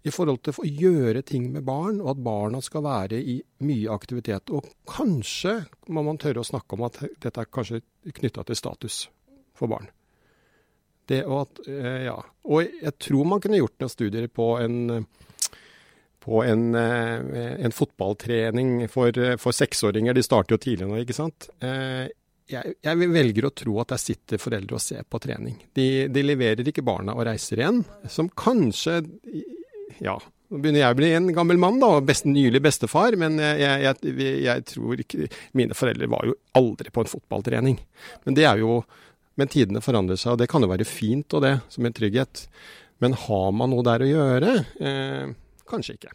i 0.00 0.12
forhold 0.14 0.40
til 0.40 0.56
å 0.56 0.64
gjøre 0.64 1.22
ting 1.28 1.50
med 1.52 1.66
barn, 1.66 1.98
og 2.00 2.14
at 2.14 2.22
barna 2.24 2.62
skal 2.64 2.86
være 2.86 3.18
i 3.20 3.36
mye 3.66 3.92
aktivitet. 3.92 4.52
Og 4.54 4.64
kanskje 4.88 5.58
må 5.92 6.04
man 6.06 6.18
tørre 6.20 6.40
å 6.40 6.48
snakke 6.48 6.76
om 6.76 6.86
at 6.88 7.02
dette 7.20 7.42
er 7.42 7.50
kanskje 7.52 7.82
knytta 8.16 8.46
til 8.48 8.56
status 8.56 9.02
for 9.56 9.68
barn. 9.70 9.90
Det 11.10 11.24
og 11.26 11.40
at, 11.42 11.60
eh, 11.66 12.06
ja. 12.06 12.16
Og 12.48 12.62
jeg 12.80 12.96
tror 13.02 13.26
man 13.26 13.42
kunne 13.42 13.58
gjort 13.58 13.76
noen 13.82 13.92
studier 13.92 14.28
på 14.30 14.54
en 14.62 15.06
på 16.20 16.42
en, 16.44 16.74
eh, 16.74 17.64
en 17.64 17.72
fotballtrening 17.72 18.88
for, 18.92 19.14
for, 19.40 19.56
seksåringer. 19.56 20.14
De 20.14 20.24
starter 20.24 20.54
jo 20.54 20.60
tidlig 20.60 20.88
nå, 20.88 20.98
ikke 21.00 21.16
sant. 21.16 21.48
Eh, 21.64 22.10
jeg, 22.50 22.74
jeg, 22.82 23.10
velger 23.14 23.46
å 23.46 23.54
tro 23.54 23.78
at 23.80 23.94
der 23.94 24.02
sitter 24.02 24.42
foreldre 24.42 24.76
og 24.76 24.82
ser 24.84 25.06
på 25.08 25.20
trening. 25.22 25.56
De, 25.76 25.86
de, 26.12 26.26
leverer 26.26 26.66
ikke 26.66 26.84
barna 26.86 27.14
og 27.16 27.24
reiser 27.28 27.62
igjen, 27.62 27.84
som 28.10 28.28
kanskje 28.28 29.00
Ja, 30.02 30.16
nå 30.50 30.58
begynner 30.58 30.82
jeg 30.82 30.96
å 30.96 30.98
bli 30.98 31.10
en 31.14 31.28
gammel 31.34 31.60
mann, 31.62 31.78
da, 31.82 31.92
best, 32.02 32.26
nylig 32.26 32.60
bestefar, 32.64 33.14
men 33.20 33.38
jeg, 33.38 33.84
jeg, 33.84 34.30
jeg, 34.42 34.64
tror 34.66 35.02
ikke 35.04 35.28
Mine 35.58 35.76
foreldre 35.78 36.08
var 36.10 36.26
jo 36.26 36.34
aldri 36.58 36.90
på 36.90 37.04
en 37.04 37.12
fotballtrening. 37.12 37.78
Men 38.26 38.38
det 38.38 38.48
er 38.50 38.64
jo 38.64 38.82
Men 39.38 39.48
tidene 39.48 39.80
forandrer 39.80 40.18
seg, 40.18 40.34
og 40.34 40.40
det 40.42 40.50
kan 40.50 40.60
jo 40.60 40.68
være 40.68 40.84
fint 40.84 41.38
og 41.38 41.46
det, 41.46 41.54
som 41.72 41.86
en 41.86 41.94
trygghet. 41.96 42.42
Men 43.00 43.14
har 43.16 43.52
man 43.56 43.70
noe 43.72 43.86
der 43.86 44.02
å 44.04 44.08
gjøre? 44.10 44.50
Eh, 44.82 45.30
kanskje 45.70 45.96
ikke. 45.98 46.12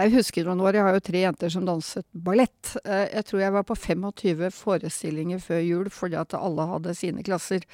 Jeg 0.00 0.14
husker 0.14 0.46
noen 0.46 0.62
år, 0.64 0.78
jeg 0.78 0.86
har 0.86 0.96
jo 0.96 1.02
tre 1.04 1.22
jenter 1.24 1.52
som 1.52 1.66
danset 1.66 2.06
ballett. 2.14 2.72
Eh, 2.84 3.06
jeg 3.10 3.26
tror 3.28 3.42
jeg 3.42 3.54
var 3.56 3.66
på 3.66 3.76
25 3.76 4.52
forestillinger 4.54 5.42
før 5.42 5.60
jul 5.64 5.90
fordi 5.92 6.18
at 6.20 6.36
alle 6.38 6.66
hadde 6.70 6.94
sine 6.96 7.24
klasser. 7.26 7.66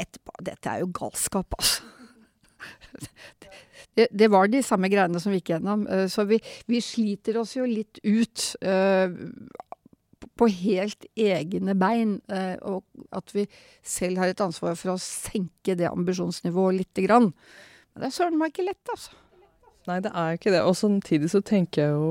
Etterpå, 0.00 0.34
dette 0.44 0.70
er 0.72 0.82
jo 0.82 0.92
galskap, 0.94 1.58
altså. 1.58 1.82
Det, 3.94 4.08
det, 4.10 4.26
var 4.26 4.48
de 4.50 4.58
samme 4.64 4.88
greiene 4.90 5.20
som 5.22 5.30
vi 5.30 5.38
gikk 5.38 5.52
gjennom. 5.52 5.84
Eh, 5.86 6.08
så 6.10 6.24
vi, 6.26 6.40
vi 6.66 6.80
sliter 6.82 7.36
oss 7.38 7.52
jo 7.54 7.62
litt 7.68 8.00
ut 8.02 8.46
uh, 8.66 9.06
på 10.34 10.48
helt 10.50 11.06
egne 11.14 11.76
bein. 11.78 12.16
Og 12.66 12.82
at 13.14 13.30
vi 13.36 13.44
selv 13.86 14.18
har 14.18 14.32
et 14.32 14.42
ansvar 14.42 14.74
for 14.80 14.96
å 14.96 14.98
senke 14.98 15.76
det 15.78 15.86
ambisjonsnivået 15.92 16.80
lite 16.80 17.04
grann. 17.06 17.30
Det 17.94 18.08
er 18.08 18.14
søren 18.14 18.38
meg 18.40 18.50
ikke 18.50 18.66
lett, 18.66 18.90
altså. 18.90 19.14
Nei, 19.86 20.00
det 20.02 20.10
er 20.16 20.38
ikke 20.38 20.52
det. 20.54 20.62
Og 20.66 20.74
samtidig 20.78 21.28
så 21.30 21.40
tenker 21.44 21.84
jeg 21.84 21.92
jo, 21.94 22.08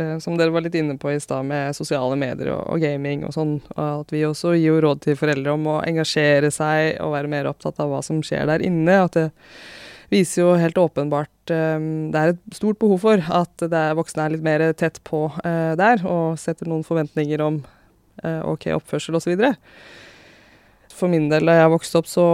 eh, 0.00 0.16
som 0.22 0.38
dere 0.38 0.54
var 0.54 0.64
litt 0.64 0.74
inne 0.78 0.96
på 0.98 1.12
i 1.12 1.20
stad, 1.22 1.46
med 1.46 1.76
sosiale 1.76 2.16
medier 2.18 2.50
og, 2.56 2.80
gaming 2.82 3.26
og 3.28 3.34
sånn, 3.36 3.54
at 3.78 4.10
vi 4.14 4.24
også 4.26 4.56
gir 4.56 4.72
jo 4.72 4.82
råd 4.82 5.04
til 5.04 5.18
foreldre 5.20 5.54
om 5.54 5.68
å 5.70 5.80
engasjere 5.84 6.50
seg 6.54 6.96
og 7.04 7.14
være 7.14 7.30
mer 7.30 7.50
opptatt 7.50 7.78
av 7.84 7.92
hva 7.92 8.02
som 8.04 8.22
skjer 8.26 8.48
der 8.50 8.64
inne. 8.64 8.98
At 9.04 9.18
det 9.18 9.28
viser 10.10 10.44
jo 10.44 10.54
helt 10.60 10.78
åpenbart 10.78 11.50
um, 11.50 11.86
Det 12.12 12.20
er 12.20 12.34
et 12.34 12.56
stort 12.56 12.78
behov 12.78 13.00
for 13.02 13.22
at 13.38 13.64
voksne 13.98 14.26
er 14.26 14.34
litt 14.34 14.44
mer 14.44 14.66
tett 14.78 15.00
på 15.06 15.26
uh, 15.30 15.72
der, 15.78 16.02
og 16.08 16.40
setter 16.40 16.68
noen 16.70 16.84
forventninger 16.86 17.42
om 17.44 17.62
uh, 18.24 18.42
OK 18.50 18.70
oppførsel 18.74 19.20
osv. 19.20 19.36
For 20.94 21.10
min 21.10 21.30
del, 21.30 21.46
da 21.50 21.60
jeg 21.60 21.72
vokste 21.76 22.02
opp, 22.02 22.10
så 22.10 22.26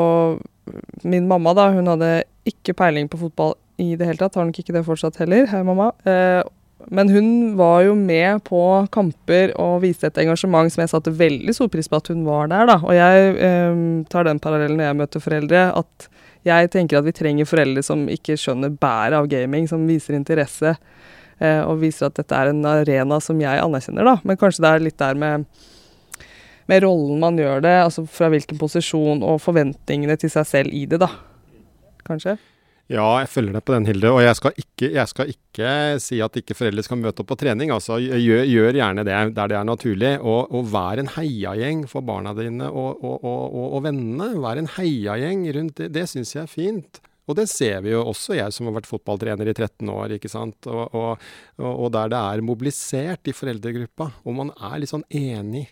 Min 1.03 1.25
mamma, 1.27 1.51
da, 1.57 1.65
hun 1.75 1.89
hadde 1.91 2.21
ikke 2.49 2.77
peiling 2.77 3.11
på 3.11 3.21
fotball 3.21 3.55
i 3.81 3.95
det 3.99 4.09
hele 4.09 4.21
tatt. 4.21 4.39
Har 4.39 4.49
nok 4.49 4.63
ikke 4.63 4.75
det 4.77 4.87
fortsatt 4.87 5.21
heller. 5.23 5.47
Hei, 5.51 5.63
mamma. 5.67 5.91
Eh, 6.09 6.43
men 6.89 7.11
hun 7.13 7.57
var 7.59 7.83
jo 7.85 7.95
med 7.99 8.41
på 8.47 8.63
kamper 8.95 9.53
og 9.61 9.83
viste 9.83 10.09
et 10.09 10.21
engasjement 10.23 10.73
som 10.73 10.81
jeg 10.81 10.93
satte 10.95 11.13
veldig 11.13 11.53
stor 11.57 11.69
pris 11.73 11.91
på 11.91 12.01
at 12.01 12.09
hun 12.13 12.25
var 12.29 12.49
der. 12.53 12.71
da. 12.71 12.79
Og 12.81 12.97
jeg 12.97 13.37
eh, 13.37 13.83
tar 14.13 14.29
den 14.29 14.41
parallellen 14.41 14.81
når 14.81 14.91
jeg 14.91 15.01
møter 15.03 15.25
foreldre, 15.25 15.67
at 15.77 16.11
jeg 16.49 16.71
tenker 16.73 17.01
at 17.01 17.05
vi 17.05 17.17
trenger 17.17 17.49
foreldre 17.49 17.85
som 17.85 18.07
ikke 18.09 18.39
skjønner 18.41 18.73
bæret 18.81 19.19
av 19.19 19.29
gaming, 19.29 19.69
som 19.69 19.85
viser 19.89 20.17
interesse 20.17 20.73
eh, 20.73 21.61
og 21.61 21.83
viser 21.83 22.09
at 22.09 22.17
dette 22.17 22.37
er 22.37 22.55
en 22.55 22.65
arena 22.65 23.21
som 23.21 23.41
jeg 23.43 23.61
anerkjenner, 23.61 24.09
da. 24.09 24.17
Men 24.25 24.41
kanskje 24.41 24.65
det 24.65 24.73
er 24.73 24.89
litt 24.89 25.01
der 25.01 25.21
med 25.21 25.51
med 26.71 26.85
rollen 26.85 27.19
man 27.19 27.35
gjør 27.35 27.65
det, 27.65 27.73
altså 27.83 28.05
fra 28.07 28.29
hvilken 28.31 28.59
posisjon 28.61 29.25
og 29.27 29.41
forventningene 29.43 30.15
til 30.21 30.31
seg 30.31 30.47
selv 30.47 30.77
i 30.77 30.85
det, 30.87 31.01
da. 31.03 31.09
Kanskje? 32.07 32.39
Ja, 32.91 33.05
jeg 33.23 33.29
følger 33.31 33.55
deg 33.55 33.63
på 33.63 33.75
den, 33.77 33.85
Hilde. 33.87 34.11
Og 34.11 34.25
jeg 34.25 34.35
skal 34.35 34.57
ikke, 34.59 34.89
jeg 34.97 35.11
skal 35.13 35.29
ikke 35.31 35.75
si 36.03 36.17
at 36.25 36.39
ikke 36.41 36.57
foreldre 36.59 36.83
skal 36.83 36.99
møte 36.99 37.23
opp 37.23 37.29
på 37.31 37.37
trening. 37.39 37.71
Altså, 37.71 38.01
gjør, 38.03 38.43
gjør 38.51 38.79
gjerne 38.81 39.05
det 39.07 39.19
der 39.37 39.53
det 39.53 39.59
er 39.61 39.69
naturlig. 39.69 40.17
Og, 40.19 40.51
og 40.51 40.67
vær 40.73 40.99
en 40.99 41.13
heiagjeng 41.15 41.85
for 41.91 42.03
barna 42.07 42.35
dine 42.35 42.67
og, 42.67 43.05
og, 43.07 43.55
og 43.77 43.87
vennene. 43.87 44.33
Vær 44.43 44.59
en 44.59 44.73
heiagjeng 44.75 45.47
rundt 45.55 45.79
det. 45.79 45.93
Det 45.95 46.09
syns 46.11 46.35
jeg 46.35 46.43
er 46.43 46.51
fint. 46.51 47.01
Og 47.31 47.37
det 47.39 47.47
ser 47.47 47.79
vi 47.85 47.93
jo 47.93 48.03
også, 48.11 48.35
jeg 48.35 48.51
som 48.57 48.67
har 48.67 48.81
vært 48.81 48.91
fotballtrener 48.91 49.47
i 49.47 49.55
13 49.55 49.87
år. 49.95 50.17
ikke 50.17 50.33
sant? 50.33 50.67
Og, 50.67 50.97
og, 50.99 51.29
og 51.63 51.93
der 51.95 52.11
det 52.11 52.19
er 52.19 52.43
mobilisert 52.43 53.31
i 53.31 53.37
foreldregruppa, 53.37 54.11
og 54.27 54.35
man 54.35 54.51
er 54.59 54.81
litt 54.83 54.91
sånn 54.91 55.07
enig 55.15 55.69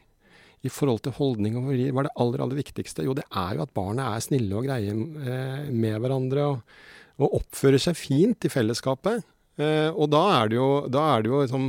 i 0.66 0.70
forhold 0.72 1.04
til 1.04 1.14
holdning 1.14 1.56
og 1.58 1.68
verdier, 1.70 1.92
hva 1.94 2.02
er 2.02 2.08
det 2.08 2.16
aller, 2.22 2.42
aller 2.44 2.58
viktigste? 2.58 3.04
Jo, 3.06 3.14
det 3.14 3.26
er 3.30 3.58
jo 3.58 3.64
at 3.64 3.74
barna 3.76 4.12
er 4.14 4.24
snille 4.24 4.58
og 4.58 4.66
greie 4.66 4.94
eh, 4.94 5.68
med 5.70 6.00
hverandre. 6.02 6.46
og 6.52 6.96
og 7.18 7.40
oppfører 7.40 7.82
seg 7.82 7.98
fint 7.98 8.46
i 8.46 8.50
fellesskapet. 8.52 9.24
Eh, 9.58 9.90
og 9.90 10.06
da 10.12 10.20
er 10.36 10.50
det 10.50 10.58
jo, 10.58 10.68
er 10.86 11.24
det 11.24 11.30
jo 11.32 11.40
liksom, 11.42 11.64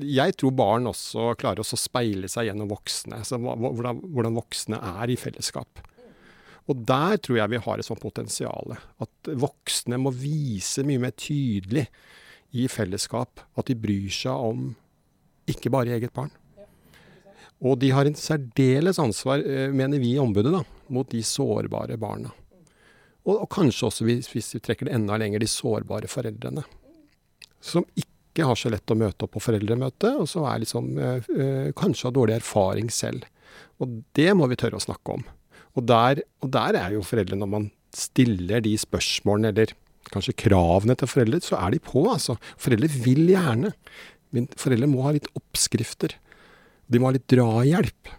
Jeg 0.00 0.36
tror 0.40 0.54
barn 0.56 0.88
også 0.88 1.34
klarer 1.36 1.60
å 1.60 1.78
speile 1.78 2.30
seg 2.32 2.48
gjennom 2.48 2.70
voksne. 2.72 3.20
Altså 3.20 3.38
hvordan, 3.40 4.00
hvordan, 4.14 4.38
voksne 4.40 4.80
er 4.80 5.12
i 5.12 5.18
fellesskap. 5.20 5.82
Og 6.64 6.80
der 6.88 7.18
tror 7.20 7.42
jeg 7.42 7.52
vi 7.52 7.60
har 7.66 7.80
et 7.80 7.86
sånt 7.86 8.00
potensial. 8.00 8.78
At 9.04 9.32
voksne 9.44 10.00
må 10.00 10.14
vise 10.16 10.86
mye 10.88 11.02
mer 11.02 11.12
tydelig 11.12 11.84
i 12.56 12.64
fellesskap 12.70 13.42
at 13.58 13.68
de 13.68 13.76
bryr 13.76 14.08
seg 14.14 14.48
om 14.48 14.70
ikke 15.50 15.72
bare 15.74 15.98
eget 15.98 16.14
barn. 16.16 16.32
Og 17.64 17.78
de 17.80 17.90
har 17.96 18.04
en 18.04 18.16
særdeles 18.18 19.00
ansvar, 19.00 19.40
eh, 19.40 19.72
mener 19.72 20.02
vi 20.02 20.14
i 20.14 20.22
ombudet, 20.22 20.52
da, 20.52 20.62
mot 20.92 21.08
de 21.10 21.22
sårbare 21.24 21.96
barna. 22.00 22.32
Og, 23.24 23.38
og 23.38 23.46
kanskje 23.52 23.86
også, 23.88 24.04
hvis, 24.04 24.28
hvis, 24.32 24.50
vi 24.56 24.60
trekker 24.64 24.88
det 24.88 24.96
enda 24.98 25.16
lenger, 25.20 25.40
de 25.40 25.48
sårbare 25.48 26.10
foreldrene. 26.12 26.66
Som 27.64 27.86
ikke 27.96 28.44
har 28.44 28.58
så 28.58 28.68
lett 28.72 28.90
å 28.92 28.98
møte 28.98 29.24
opp 29.24 29.32
på 29.36 29.42
foreldremøte, 29.46 30.10
og 30.20 30.28
som 30.28 30.44
liksom, 30.60 30.90
øh, 30.98 31.70
kanskje 31.78 32.10
har 32.10 32.16
dårlig 32.18 32.36
erfaring 32.36 32.90
selv. 32.92 33.24
Og 33.80 34.02
det 34.18 34.28
må 34.36 34.48
vi 34.50 34.58
tørre 34.60 34.76
å 34.76 34.84
snakke 34.84 35.16
om. 35.16 35.24
Og 35.74 35.86
der, 35.88 36.20
og 36.44 36.52
der 36.54 36.76
er 36.78 36.92
jo 36.94 37.06
foreldrene, 37.06 37.40
når 37.42 37.50
man 37.54 37.70
stiller 37.94 38.60
de 38.62 38.74
spørsmålene, 38.78 39.54
eller 39.54 39.72
kanskje 40.12 40.36
kravene 40.44 40.96
til 40.98 41.08
foreldre, 41.08 41.40
så 41.42 41.56
er 41.62 41.74
de 41.74 41.80
på, 41.82 42.04
altså. 42.12 42.36
Foreldre 42.60 42.90
vil 43.06 43.24
gjerne. 43.32 43.72
Men 44.34 44.50
foreldre 44.58 44.90
må 44.90 45.06
ha 45.06 45.14
litt 45.14 45.30
oppskrifter. 45.38 46.16
De 46.88 47.00
må 47.00 47.08
ha 47.08 47.16
litt 47.16 47.28
drahjelp. 47.32 48.12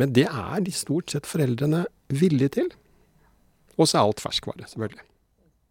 Men 0.00 0.14
det 0.14 0.26
er 0.28 0.62
de 0.64 0.74
stort 0.74 1.12
sett 1.14 1.28
foreldrene 1.28 1.84
villige 2.12 2.56
til. 2.58 2.70
Og 3.78 3.88
så 3.88 3.98
er 3.98 4.08
alt 4.08 4.22
ferskvare, 4.22 4.66
selvfølgelig. 4.70 5.04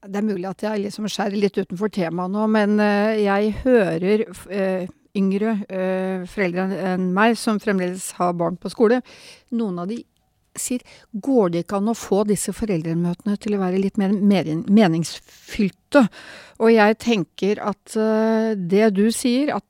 Det 0.04 0.20
er 0.20 0.28
mulig 0.28 0.50
at 0.50 0.64
jeg 0.66 0.82
liksom 0.84 1.08
skjærer 1.08 1.40
litt 1.40 1.58
utenfor 1.58 1.92
temaet 1.94 2.34
nå, 2.34 2.48
men 2.52 2.76
uh, 2.82 3.14
jeg 3.16 3.54
hører 3.62 4.26
uh, 4.28 4.90
yngre 5.16 5.54
uh, 5.64 6.26
foreldre 6.28 6.66
enn 6.92 7.12
meg 7.16 7.38
som 7.40 7.62
fremdeles 7.64 8.10
har 8.18 8.34
barn 8.36 8.58
på 8.60 8.72
skole. 8.74 9.00
Noen 9.56 9.80
av 9.80 9.88
de 9.92 10.02
sier 10.60 10.82
går 11.14 11.50
det 11.54 11.64
ikke 11.64 11.78
an 11.80 11.92
å 11.92 11.98
få 11.98 12.24
disse 12.30 12.54
foreldremøtene 12.56 13.38
til 13.42 13.56
å 13.56 13.62
være 13.62 13.82
litt 13.82 13.98
mer 14.00 14.14
meningsfylte? 14.14 16.08
Og 16.64 16.70
jeg 16.74 16.98
tenker 17.02 17.60
at 17.66 17.96
det 18.58 18.90
du 18.96 19.12
sier, 19.14 19.54
at 19.58 19.66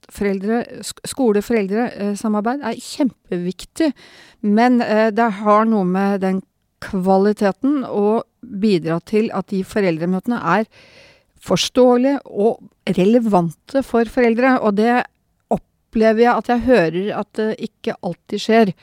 skole-foreldre-samarbeid 1.10 2.60
er 2.68 2.82
kjempeviktig, 2.84 3.94
men 4.44 4.80
det 5.16 5.30
har 5.40 5.64
noe 5.70 5.88
med 5.88 6.22
den 6.26 6.44
kvaliteten 6.84 7.84
å 7.88 8.24
bidra 8.44 9.00
til 9.08 9.30
at 9.36 9.48
de 9.54 9.64
foreldremøtene 9.68 10.40
er 10.58 10.68
forståelige 11.44 12.20
og 12.28 12.60
relevante 12.98 13.84
for 13.86 14.08
foreldre. 14.12 14.58
Og 14.64 14.76
det 14.80 15.04
opplever 15.54 16.26
jeg 16.26 16.34
at 16.34 16.52
jeg 16.52 16.68
hører 16.68 17.14
at 17.22 17.32
det 17.40 17.50
ikke 17.70 17.98
alltid 18.02 18.44
skjer. 18.46 18.74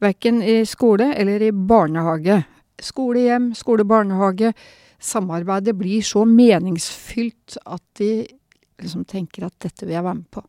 Verken 0.00 0.42
i 0.42 0.62
skole 0.66 1.10
eller 1.14 1.42
i 1.44 1.52
barnehage. 1.52 2.42
Skole, 2.80 3.26
hjem, 3.26 3.50
skole, 3.54 3.84
barnehage. 3.84 4.54
Samarbeidet 5.00 5.76
blir 5.76 6.04
så 6.04 6.24
meningsfylt 6.28 7.58
at 7.64 7.84
de 8.00 8.26
liksom 8.80 9.04
tenker 9.04 9.44
at 9.46 9.56
dette 9.60 9.84
vil 9.84 9.98
jeg 9.98 10.06
være 10.06 10.20
med 10.22 10.30
på. 10.32 10.44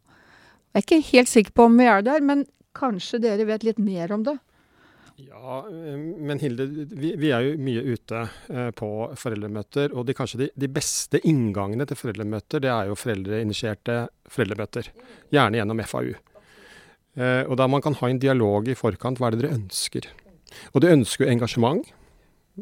Jeg 0.71 0.79
er 0.79 0.85
ikke 0.85 1.09
helt 1.11 1.31
sikker 1.31 1.55
på 1.55 1.67
om 1.67 1.75
vi 1.79 1.87
er 1.91 2.03
der, 2.07 2.23
men 2.23 2.45
kanskje 2.77 3.19
dere 3.23 3.47
vet 3.49 3.65
litt 3.67 3.79
mer 3.83 4.13
om 4.15 4.23
det? 4.23 4.37
Ja, 5.21 5.65
eh, 5.67 5.99
men 5.99 6.39
Hilde, 6.39 6.65
vi, 6.65 7.13
vi 7.19 7.31
er 7.35 7.43
jo 7.45 7.57
mye 7.61 7.83
ute 7.83 8.23
eh, 8.49 8.71
på 8.75 8.89
foreldremøter. 9.19 9.91
Og 9.91 10.07
de, 10.07 10.15
kanskje 10.17 10.45
de, 10.45 10.49
de, 10.63 10.69
beste 10.71 11.19
inngangene 11.27 11.85
til 11.89 11.99
foreldremøter, 11.99 12.63
det 12.63 12.71
er 12.71 12.89
jo 12.89 12.97
foreldreinitierte 12.97 13.97
foreldremøter. 14.31 14.91
Gjerne 15.35 15.59
gjennom 15.59 15.83
FAU. 15.85 16.15
Eh, 17.17 17.43
og 17.47 17.57
der 17.59 17.71
man 17.71 17.83
kan 17.83 17.95
ha 17.99 18.09
en 18.09 18.21
dialog 18.21 18.69
i 18.71 18.77
forkant. 18.77 19.19
Hva 19.19 19.29
er 19.29 19.35
det 19.35 19.43
dere 19.43 19.57
ønsker? 19.57 20.07
Og 20.75 20.83
de 20.83 20.93
ønsker 20.93 21.25
jo 21.25 21.31
engasjement. 21.31 21.89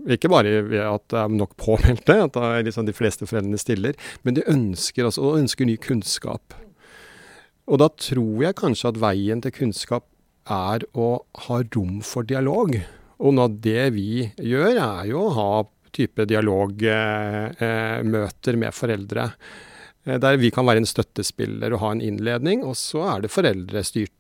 Ikke 0.09 0.29
bare 0.31 0.61
ved 0.67 0.83
at 0.85 1.05
det 1.11 1.19
er 1.19 1.33
nok 1.33 1.55
påmeldte, 1.57 2.15
at 2.27 2.35
liksom 2.65 2.85
de 2.85 2.93
fleste 2.93 3.27
foreldrene 3.27 3.57
stiller, 3.59 3.97
men 4.23 4.37
de 4.37 4.45
ønsker 4.47 5.07
altså, 5.07 5.37
ønsker 5.39 5.65
ny 5.65 5.77
kunnskap. 5.81 6.53
Og 7.69 7.81
da 7.81 7.89
tror 7.97 8.43
jeg 8.45 8.57
kanskje 8.57 8.93
at 8.93 9.01
veien 9.01 9.41
til 9.43 9.53
kunnskap 9.53 10.05
er 10.49 10.85
å 10.97 11.09
ha 11.45 11.59
rom 11.75 11.99
for 12.05 12.23
dialog. 12.25 12.77
Og 13.19 13.33
noe 13.35 13.45
av 13.49 13.57
det 13.61 13.89
vi 13.97 14.31
gjør, 14.37 14.77
er 14.77 15.05
jo 15.09 15.25
å 15.27 15.35
ha 15.35 15.63
type 15.93 16.25
dialogmøter 16.29 18.53
med 18.61 18.73
foreldre. 18.77 19.23
Eh, 20.05 20.17
der 20.21 20.37
vi 20.41 20.49
kan 20.53 20.67
være 20.69 20.79
en 20.83 20.89
støttespiller 20.89 21.69
og 21.73 21.81
ha 21.83 21.89
en 21.95 22.05
innledning. 22.05 22.59
Og 22.65 22.75
så 22.79 22.99
er 23.15 23.19
det 23.25 23.33
foreldrestyrt 23.33 24.11
eh, 24.11 24.18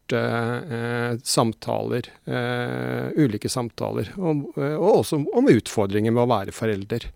samtaler. 1.23 2.09
Eh, 2.25 3.09
ulike 3.19 3.49
samtaler. 3.51 4.11
Og, 4.17 4.47
og, 4.57 4.87
også 5.01 5.21
om 5.21 5.51
utfordringer 5.51 6.15
med 6.15 6.23
å 6.25 6.31
være 6.31 6.55
forelder. 6.55 7.09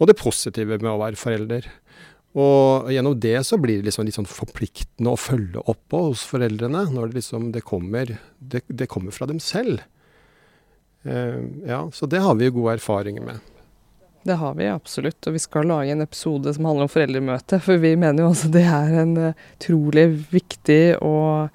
Og 0.00 0.10
det 0.10 0.18
positive 0.18 0.78
med 0.82 0.90
å 0.90 1.00
være 1.00 1.18
forelder. 1.20 1.70
Og 2.34 2.90
gjennom 2.90 3.14
det 3.22 3.36
så 3.46 3.58
blir 3.62 3.78
det 3.78 3.88
liksom 3.88 4.08
litt 4.08 4.16
sånn 4.18 4.26
forpliktende 4.26 5.12
å 5.12 5.20
følge 5.20 5.62
opp 5.70 5.94
hos 5.94 6.24
foreldrene. 6.26 6.82
Når 6.90 7.12
det 7.12 7.20
liksom 7.20 7.52
det 7.54 7.62
kommer, 7.66 8.16
det, 8.38 8.64
det 8.66 8.90
kommer 8.90 9.14
fra 9.14 9.28
dem 9.30 9.38
selv. 9.42 9.84
Uh, 11.04 11.44
ja, 11.68 11.82
så 11.92 12.08
det 12.10 12.22
har 12.24 12.34
vi 12.40 12.48
jo 12.48 12.56
gode 12.58 12.78
erfaringer 12.78 13.26
med. 13.26 13.53
Det 14.24 14.38
har 14.40 14.54
vi 14.56 14.70
absolutt, 14.72 15.20
og 15.28 15.36
vi 15.36 15.42
skal 15.42 15.68
lage 15.68 15.92
en 15.92 16.04
episode 16.04 16.54
som 16.56 16.64
handler 16.68 16.86
om 16.86 16.92
foreldremøte. 16.92 17.60
For 17.60 17.80
vi 17.82 17.92
mener 18.00 18.24
jo 18.24 18.30
også 18.32 18.48
det 18.54 18.64
er 18.64 18.94
en 19.02 19.14
utrolig 19.28 20.06
viktig 20.32 20.82
og 21.04 21.52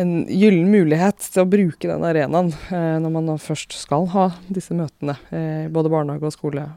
en 0.00 0.12
gyllen 0.30 0.70
mulighet 0.72 1.26
til 1.26 1.42
å 1.42 1.50
bruke 1.50 1.90
den 1.90 2.06
arenaen 2.06 2.52
eh, 2.72 2.94
når 3.02 3.12
man 3.12 3.34
først 3.42 3.74
skal 3.76 4.06
ha 4.14 4.30
disse 4.48 4.76
møtene. 4.78 5.18
Eh, 5.34 5.66
både 5.74 5.92
barnehage 5.92 6.30
og 6.30 6.36
skole 6.36 6.70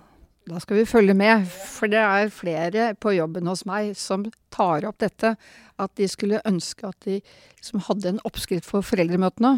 da 0.45 0.59
skal 0.61 0.77
vi 0.77 0.85
følge 0.85 1.15
med, 1.17 1.47
for 1.49 1.89
det 1.89 1.97
er 1.97 2.33
flere 2.33 2.91
på 3.01 3.15
jobben 3.15 3.47
hos 3.49 3.63
meg 3.65 3.95
som 3.97 4.27
tar 4.53 4.85
opp 4.85 4.99
dette. 5.01 5.33
At 5.81 5.95
de 5.97 6.05
skulle 6.09 6.43
ønske 6.45 6.85
at 6.85 7.07
de 7.07 7.17
som 7.65 7.81
hadde 7.87 8.11
en 8.11 8.21
oppskrift 8.29 8.67
for 8.69 8.85
foreldremøtene. 8.85 9.57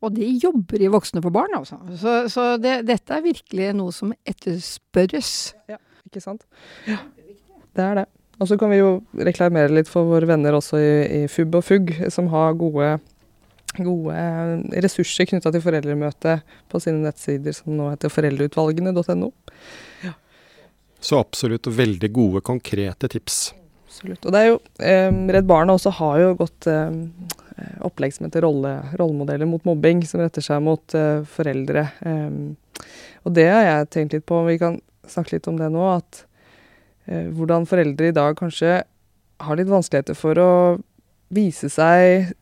Og 0.00 0.14
de 0.16 0.26
jobber 0.40 0.80
i 0.80 0.88
Voksne 0.92 1.20
for 1.20 1.34
barn, 1.34 1.52
altså. 1.58 1.76
Så, 2.00 2.14
så 2.32 2.46
det, 2.60 2.80
dette 2.88 3.16
er 3.16 3.24
virkelig 3.24 3.72
noe 3.76 3.92
som 3.92 4.14
etterspørres. 4.28 5.32
Ja, 5.68 5.76
ikke 6.08 6.22
sant. 6.24 6.46
Ja, 6.88 7.02
det 7.76 7.84
er 7.84 8.00
det. 8.00 8.06
Og 8.40 8.48
så 8.48 8.56
kan 8.56 8.72
vi 8.72 8.80
jo 8.80 8.92
reklamere 9.20 9.72
litt 9.72 9.90
for 9.90 10.08
våre 10.08 10.28
venner 10.30 10.56
også 10.56 10.80
i, 10.80 10.92
i 11.18 11.20
FUB 11.28 11.58
og 11.58 11.66
FUG, 11.66 11.92
som 12.12 12.30
har 12.32 12.56
gode, 12.56 12.94
gode 13.76 14.22
ressurser 14.80 15.28
knytta 15.28 15.52
til 15.52 15.64
foreldremøte 15.66 16.38
på 16.72 16.80
sine 16.80 17.04
nettsider, 17.04 17.52
som 17.56 17.76
nå 17.76 17.90
heter 17.92 18.12
foreldreutvalgene.no. 18.14 19.28
Så 21.00 21.20
absolutt 21.20 21.68
veldig 21.68 22.10
gode, 22.12 22.40
konkrete 22.44 23.08
tips. 23.12 23.50
Absolutt. 23.88 24.24
Og 24.24 24.32
det 24.32 24.40
er 24.40 24.48
jo, 24.50 24.58
eh, 24.84 25.12
Redd 25.36 25.48
Barna 25.48 25.76
også 25.76 25.92
har 25.96 26.18
jo 26.20 26.34
gått 26.40 26.68
eh, 26.70 26.90
opplegg 27.86 28.14
som 28.14 28.26
heter 28.26 28.44
rolle, 28.46 28.74
rollemodeller 29.00 29.48
mot 29.48 29.64
mobbing, 29.68 30.02
som 30.08 30.22
retter 30.22 30.44
seg 30.44 30.62
mot 30.64 30.96
uh, 30.96 31.22
foreldre. 31.28 31.86
Um, 32.04 32.56
og 33.24 33.34
det 33.36 33.48
har 33.50 33.64
jeg 33.66 33.90
tenkt 33.94 34.16
litt 34.16 34.26
på, 34.28 34.40
om 34.40 34.48
vi 34.50 34.58
kan 34.60 34.78
snakke 35.10 35.36
litt 35.36 35.48
om 35.50 35.58
det 35.60 35.70
nå, 35.72 35.82
at 35.92 36.22
uh, 37.10 37.26
hvordan 37.36 37.68
foreldre 37.70 38.10
i 38.10 38.16
dag 38.16 38.38
kanskje 38.38 38.80
har 39.40 39.58
litt 39.58 39.70
vanskeligheter 39.72 40.18
for 40.18 40.40
å 40.40 40.52
vise 41.32 41.70
seg 41.72 42.32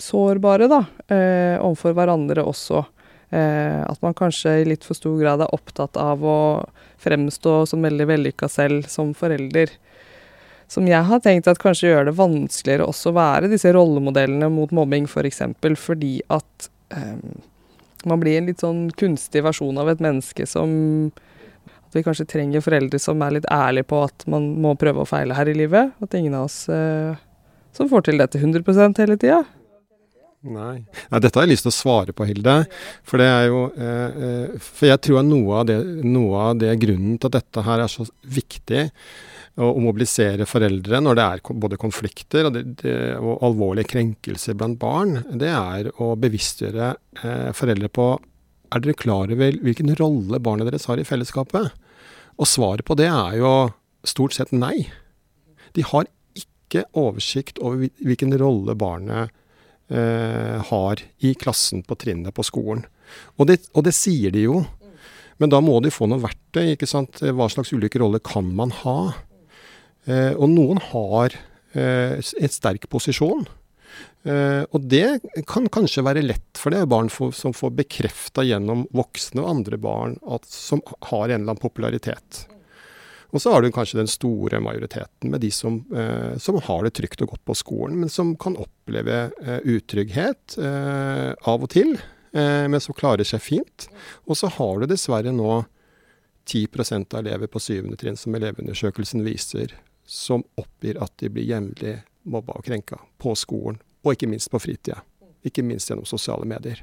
sårbare, 0.00 0.68
da, 0.70 0.84
uh, 1.10 1.56
overfor 1.62 1.96
hverandre 1.96 2.46
også. 2.46 2.84
Eh, 3.34 3.80
at 3.82 4.02
man 4.02 4.14
kanskje 4.14 4.60
i 4.60 4.66
litt 4.68 4.84
for 4.86 4.94
stor 4.94 5.16
grad 5.18 5.42
er 5.42 5.54
opptatt 5.54 5.96
av 5.98 6.22
å 6.22 6.38
fremstå 7.02 7.54
som 7.66 7.82
veldig 7.82 8.06
vellykka 8.06 8.48
selv 8.52 8.86
som 8.92 9.10
forelder. 9.16 9.72
Som 10.70 10.88
jeg 10.88 11.04
har 11.06 11.20
tenkt 11.22 11.48
at 11.50 11.60
kanskje 11.62 11.90
gjør 11.90 12.08
det 12.08 12.16
vanskeligere 12.18 12.86
også 12.88 13.12
å 13.12 13.18
være 13.18 13.50
disse 13.52 13.72
rollemodellene 13.74 14.48
mot 14.52 14.72
mobbing, 14.74 15.08
f.eks. 15.10 15.42
For 15.60 15.76
fordi 15.80 16.14
at 16.32 16.68
um, 16.94 17.42
man 18.08 18.22
blir 18.22 18.38
en 18.38 18.48
litt 18.50 18.64
sånn 18.64 18.86
kunstig 18.98 19.44
versjon 19.44 19.78
av 19.80 19.92
et 19.92 20.02
menneske 20.04 20.46
som 20.48 20.72
At 21.64 21.96
vi 21.96 22.02
kanskje 22.04 22.26
trenger 22.28 22.64
foreldre 22.64 22.98
som 22.98 23.20
er 23.22 23.36
litt 23.36 23.50
ærlige 23.52 23.86
på 23.92 24.00
at 24.08 24.24
man 24.30 24.54
må 24.60 24.74
prøve 24.80 25.04
og 25.04 25.10
feile 25.12 25.36
her 25.36 25.48
i 25.48 25.54
livet. 25.54 25.92
At 26.02 26.16
ingen 26.18 26.34
av 26.34 26.48
oss 26.48 26.64
uh, 26.68 27.14
som 27.74 27.90
får 27.90 28.08
til 28.08 28.18
dette 28.22 28.40
100 28.40 28.98
hele 28.98 29.18
tida. 29.18 29.44
Nei. 30.44 30.84
Nei. 31.08 31.20
Dette 31.22 31.38
har 31.38 31.46
jeg 31.46 31.54
lyst 31.54 31.64
til 31.64 31.72
å 31.72 31.74
svare 31.74 32.12
på, 32.12 32.26
Hilde. 32.28 32.56
For 33.06 33.20
det 33.20 33.28
er 33.30 33.46
jo 33.48 33.60
eh, 33.72 34.18
eh 34.26 34.58
For 34.60 34.90
jeg 34.90 35.00
tror 35.06 35.24
noe 35.24 35.62
av, 35.62 35.68
det, 35.70 35.78
noe 36.04 36.42
av 36.50 36.58
det 36.60 36.74
grunnen 36.82 37.16
til 37.16 37.30
at 37.30 37.38
dette 37.38 37.64
her 37.64 37.84
er 37.84 37.88
så 37.88 38.04
viktig, 38.28 38.82
å, 39.60 39.70
mobilisere 39.82 40.46
foreldre 40.48 41.00
når 41.02 41.18
det 41.18 41.24
er 41.24 41.42
både 41.62 41.78
konflikter 41.80 42.48
og, 42.48 42.56
det, 42.56 42.64
det, 42.82 42.94
og, 43.20 43.38
alvorlige 43.46 43.92
krenkelser 43.92 44.56
blant 44.58 44.80
barn, 44.80 45.20
det 45.30 45.52
er 45.52 45.90
å 46.02 46.14
bevisstgjøre 46.18 46.90
eh, 47.22 47.50
foreldre 47.56 47.90
på 47.94 48.08
Er 48.74 48.82
dere 48.82 48.98
klar 48.98 49.30
over 49.30 49.58
hvilken 49.62 49.94
rolle 50.00 50.40
barnet 50.42 50.66
deres 50.66 50.88
har 50.90 50.98
i 50.98 51.06
fellesskapet? 51.06 51.70
Og 52.34 52.50
svaret 52.50 52.86
på 52.86 52.96
det 52.98 53.06
er 53.06 53.36
jo 53.38 53.52
stort 54.04 54.34
sett 54.34 54.50
nei. 54.50 54.88
De 55.76 55.84
har 55.86 56.08
ikke 56.34 56.82
oversikt 56.98 57.60
over 57.62 57.86
hvilken 58.02 58.34
rolle 58.40 58.74
barnet 58.74 59.30
eh, 59.94 60.58
har 60.70 61.02
i 61.22 61.34
klassen 61.38 61.84
på 61.86 61.94
trinnet 62.00 62.34
på 62.34 62.42
skolen. 62.42 62.82
Og 63.38 63.46
det, 63.46 63.60
og 63.74 63.86
det, 63.86 63.94
sier 63.94 64.34
de 64.34 64.48
jo. 64.48 64.64
Men 65.38 65.52
da 65.52 65.60
må 65.62 65.78
de 65.84 65.94
få 65.94 66.08
noe 66.10 66.22
verktøy. 66.24 66.74
ikke 66.74 66.90
sant? 66.90 67.22
Hva 67.22 67.46
slags 67.52 67.70
ulike 67.74 68.02
roller 68.02 68.22
kan 68.24 68.50
man 68.58 68.74
ha? 68.82 69.14
Eh, 70.04 70.32
og 70.32 70.48
noen 70.52 70.80
har 70.92 71.36
eh, 71.72 72.18
et 72.18 72.54
sterk 72.54 72.88
posisjon. 72.92 73.46
Uh, 74.24 74.64
og 74.72 74.86
det 74.88 75.20
kan 75.46 75.66
kanskje 75.68 76.02
være 76.02 76.22
lett 76.24 76.56
for 76.58 76.72
det 76.72 76.80
barn 76.88 77.10
for, 77.12 77.34
som 77.36 77.52
får 77.54 77.74
bekrefta 77.76 78.40
gjennom 78.42 78.86
voksne 78.96 79.42
og 79.42 79.50
andre 79.50 79.76
barn 79.78 80.14
at, 80.24 80.48
som 80.48 80.80
har 81.10 81.28
en 81.28 81.42
eller 81.42 81.52
annen 81.52 81.60
popularitet. 81.60 82.46
Og 83.34 83.42
så 83.42 83.50
har 83.50 83.64
du 83.64 83.72
kanskje 83.74 83.98
den 83.98 84.10
store 84.10 84.60
majoriteten 84.62 85.32
med 85.32 85.42
de 85.42 85.50
som, 85.50 85.80
eh, 85.90 86.38
som, 86.38 86.60
har 86.62 86.84
det 86.86 86.94
trygt 86.94 87.24
og 87.26 87.32
godt 87.34 87.44
på 87.50 87.56
skolen, 87.58 87.98
men 88.04 88.12
som 88.12 88.36
kan 88.38 88.54
oppleve 88.62 89.16
eh, 89.42 89.58
utrygghet 89.74 90.54
eh, 90.62 91.32
av 91.34 91.66
og 91.66 91.72
til, 91.74 91.96
eh, 92.30 92.66
men 92.70 92.80
som 92.80 92.94
klarer 92.94 93.26
seg 93.26 93.42
fint. 93.42 93.88
Og 94.30 94.38
så 94.38 94.52
har 94.54 94.78
du 94.78 94.86
dessverre 94.86 95.34
nå 95.34 95.64
10 96.46 96.68
av 97.10 97.24
elever 97.24 97.50
på 97.50 97.58
syvende 97.58 97.98
trinn, 97.98 98.16
som 98.20 98.36
Elevundersøkelsen 98.38 99.24
viser, 99.26 99.74
som 100.06 100.44
oppgir 100.60 101.00
at 101.02 101.12
de 101.20 101.30
blir 101.32 101.48
jevnlig 101.48 101.98
mobba 102.28 102.58
og 102.58 102.66
krenka 102.66 102.98
på 103.20 103.34
skolen, 103.38 103.80
og 104.04 104.14
ikke 104.14 104.28
minst 104.30 104.50
på 104.52 104.60
fritida. 104.62 105.00
Ikke 105.44 105.64
minst 105.64 105.90
gjennom 105.90 106.08
sosiale 106.08 106.46
medier. 106.48 106.82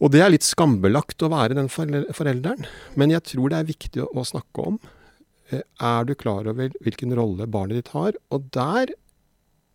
Og 0.00 0.12
det 0.14 0.22
er 0.24 0.32
litt 0.32 0.46
skambelagt 0.46 1.20
å 1.22 1.28
være 1.32 1.58
den 1.58 1.68
forelderen, 1.68 2.64
men 2.96 3.12
jeg 3.12 3.26
tror 3.34 3.52
det 3.52 3.58
er 3.58 3.68
viktig 3.68 4.06
å, 4.06 4.24
snakke 4.24 4.64
om. 4.72 4.78
Eh, 5.52 5.60
er 5.60 6.08
du 6.08 6.14
klar 6.16 6.48
over 6.48 6.72
hvilken 6.80 7.12
rolle 7.18 7.48
barnet 7.50 7.82
ditt 7.82 7.92
har? 7.92 8.16
Og 8.32 8.48
der 8.54 8.94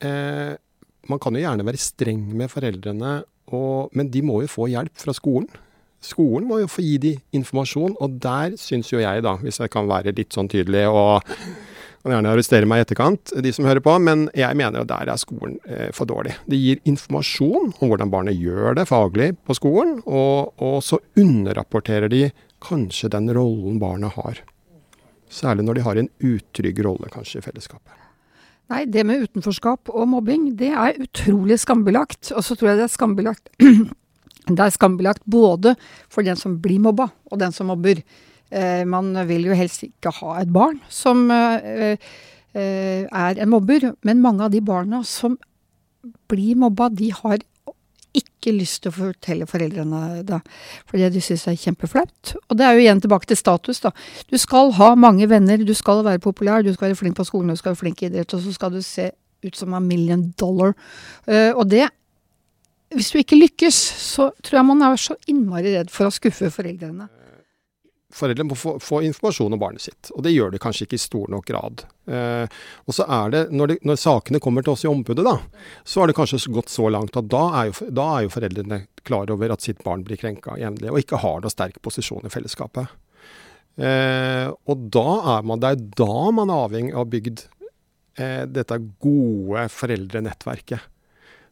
eh, 0.01 0.57
Man 1.05 1.21
kan 1.21 1.35
jo 1.37 1.43
gjerne 1.43 1.61
være 1.67 1.77
streng 1.77 2.23
med 2.33 2.49
foreldrene, 2.49 3.19
og, 3.53 3.91
men 3.93 4.07
de 4.09 4.23
må 4.25 4.39
jo 4.41 4.49
få 4.49 4.65
hjelp 4.71 4.95
fra 4.97 5.13
skolen. 5.13 5.45
Skolen 6.05 6.45
må 6.49 6.59
jo 6.61 6.69
få 6.69 6.83
gi 6.85 6.97
dem 7.01 7.21
informasjon, 7.35 7.95
og 8.01 8.19
der 8.21 8.57
syns 8.61 8.91
jo 8.93 9.01
jeg, 9.01 9.23
da, 9.25 9.37
hvis 9.41 9.61
jeg 9.61 9.71
kan 9.73 9.89
være 9.89 10.13
litt 10.15 10.35
sånn 10.35 10.49
tydelig 10.51 10.85
og 10.91 11.25
kan 12.05 12.13
gjerne 12.13 12.33
arrestere 12.35 12.69
meg 12.69 12.83
i 12.83 12.85
etterkant, 12.85 13.33
de 13.41 13.51
som 13.55 13.65
hører 13.65 13.81
på, 13.81 13.95
men 13.97 14.27
jeg 14.37 14.57
mener 14.57 14.83
at 14.83 14.91
der 14.91 15.09
er 15.09 15.17
skolen 15.17 15.55
eh, 15.65 15.89
for 15.95 16.05
dårlig. 16.05 16.35
De 16.45 16.59
gir 16.59 16.83
informasjon 16.85 17.71
om 17.73 17.89
hvordan 17.89 18.11
barnet 18.13 18.37
gjør 18.37 18.77
det 18.77 18.85
faglig 18.91 19.31
på 19.47 19.57
skolen, 19.57 19.97
og, 20.05 20.53
og 20.61 20.77
så 20.85 21.01
underrapporterer 21.17 22.11
de 22.13 22.27
kanskje 22.65 23.09
den 23.15 23.31
rollen 23.33 23.81
barnet 23.81 24.13
har. 24.19 24.43
Særlig 25.33 25.65
når 25.65 25.79
de 25.79 25.85
har 25.87 25.99
en 25.99 26.11
utrygg 26.21 26.85
rolle 26.85 27.09
kanskje 27.13 27.41
i 27.41 27.47
fellesskapet. 27.47 28.01
Nei, 28.69 28.85
det 28.89 29.03
med 29.05 29.25
utenforskap 29.25 29.91
og 29.93 30.07
mobbing, 30.09 30.51
det 30.57 30.71
er 30.73 30.97
utrolig 31.01 31.57
skambelagt. 31.61 32.31
Og 32.33 32.45
så 32.45 32.57
tror 32.57 32.71
jeg 32.71 32.79
det 32.79 32.87
er 32.87 32.93
skambelagt 32.93 33.51
Det 34.45 34.61
er 34.61 34.73
skambelagt 34.73 35.23
både 35.25 35.73
for 36.11 36.25
den 36.25 36.37
som 36.37 36.59
blir 36.61 36.81
mobba, 36.83 37.09
og 37.31 37.41
den 37.41 37.53
som 37.55 37.71
mobber. 37.71 38.01
Eh, 38.53 38.85
man 38.85 39.09
vil 39.27 39.49
jo 39.49 39.57
helst 39.57 39.87
ikke 39.87 40.13
ha 40.19 40.37
et 40.41 40.51
barn 40.53 40.77
som 40.91 41.25
eh, 41.33 41.97
eh, 42.53 43.03
er 43.09 43.41
en 43.41 43.51
mobber, 43.51 43.89
men 44.05 44.21
mange 44.21 44.45
av 44.45 44.53
de 44.53 44.61
barna 44.61 45.01
som 45.07 45.39
blir 46.29 46.59
mobba, 46.61 46.91
de 46.93 47.09
har 47.09 47.41
ikke 48.15 48.53
lyst 48.55 48.83
til 48.83 48.93
å 48.93 48.95
fortelle 48.95 49.47
foreldrene 49.49 50.21
det, 50.23 50.37
fordi 50.87 51.09
de 51.11 51.23
syns 51.25 51.47
det 51.47 51.55
er 51.55 51.63
kjempeflaut. 51.65 52.35
Og 52.47 52.55
det 52.55 52.63
er 52.67 52.77
jo 52.77 52.85
igjen 52.85 53.01
tilbake 53.03 53.27
til 53.27 53.39
status, 53.39 53.81
da. 53.83 53.91
Du 54.29 54.37
skal 54.39 54.71
ha 54.77 54.93
mange 54.95 55.27
venner, 55.27 55.59
du 55.59 55.73
skal 55.75 56.05
være 56.05 56.23
populær, 56.23 56.63
du 56.63 56.71
skal 56.71 56.91
være 56.91 57.01
flink 57.01 57.17
på 57.17 57.25
skolen, 57.27 57.51
du 57.51 57.59
skal 57.59 57.73
være 57.73 57.81
flink 57.81 58.05
i 58.05 58.11
idrett, 58.11 58.37
og 58.37 58.45
så 58.45 58.53
skal 58.55 58.71
du 58.77 58.79
se 58.85 59.09
ut 59.43 59.57
som 59.57 59.73
en 59.75 59.83
million 59.83 60.29
dollar. 60.39 60.77
og 61.27 61.67
det 61.69 61.89
Hvis 62.95 63.11
du 63.11 63.19
ikke 63.19 63.37
lykkes, 63.37 63.75
så 63.99 64.29
tror 64.39 64.61
jeg 64.61 64.67
man 64.69 64.83
er 64.87 64.99
så 64.99 65.17
innmari 65.27 65.75
redd 65.75 65.91
for 65.91 66.07
å 66.07 66.15
skuffe 66.15 66.47
foreldrene 66.53 67.09
foreldre 68.15 68.45
må 68.47 68.57
få, 68.57 68.75
få, 68.81 69.01
informasjon 69.05 69.55
om 69.55 69.61
barnet 69.61 69.85
sitt. 69.85 70.09
Og 70.15 70.23
det 70.25 70.33
gjør 70.33 70.53
de 70.53 70.61
kanskje 70.61 70.87
ikke 70.87 70.97
i 70.97 71.03
stor 71.03 71.31
nok 71.31 71.47
grad. 71.49 71.85
Eh, 72.07 72.59
og 72.85 72.95
så 72.95 73.07
er 73.11 73.33
det 73.33 73.41
når, 73.51 73.73
de, 73.73 73.77
når, 73.89 73.99
sakene 74.01 74.41
kommer 74.43 74.65
til 74.65 74.75
oss 74.75 74.85
i 74.85 74.91
ombudet, 74.91 75.25
da, 75.25 75.35
så 75.83 76.01
har 76.01 76.11
det 76.11 76.17
kanskje 76.17 76.53
gått 76.55 76.71
så 76.73 76.89
langt 76.93 77.17
at 77.19 77.29
da 77.31 77.43
er, 77.61 77.71
jo, 77.71 77.89
da 77.95 78.07
er 78.15 78.25
jo 78.25 78.35
foreldrene 78.35 78.81
klar 79.05 79.31
over 79.33 79.55
at 79.55 79.65
sitt 79.65 79.83
barn 79.85 80.05
blir 80.05 80.19
krenka 80.21 80.57
jevnlig, 80.61 80.91
og 80.91 81.01
ikke 81.01 81.21
har 81.23 81.43
noe 81.43 81.53
sterk 81.53 81.81
posisjon 81.85 82.25
i 82.27 82.33
fellesskapet. 82.33 82.93
Eh, 83.75 84.47
og 84.47 84.87
da 84.95 85.09
er 85.35 85.47
man, 85.47 85.61
det 85.61 85.73
er 85.73 85.83
da 85.99 86.29
man 86.35 86.53
er 86.53 86.67
avhengig 86.69 86.95
av 86.95 87.09
bygd 87.11 87.47
eh, 88.21 88.45
dette 88.47 88.79
gode 89.03 89.67
foreldrenettverket. 89.75 90.91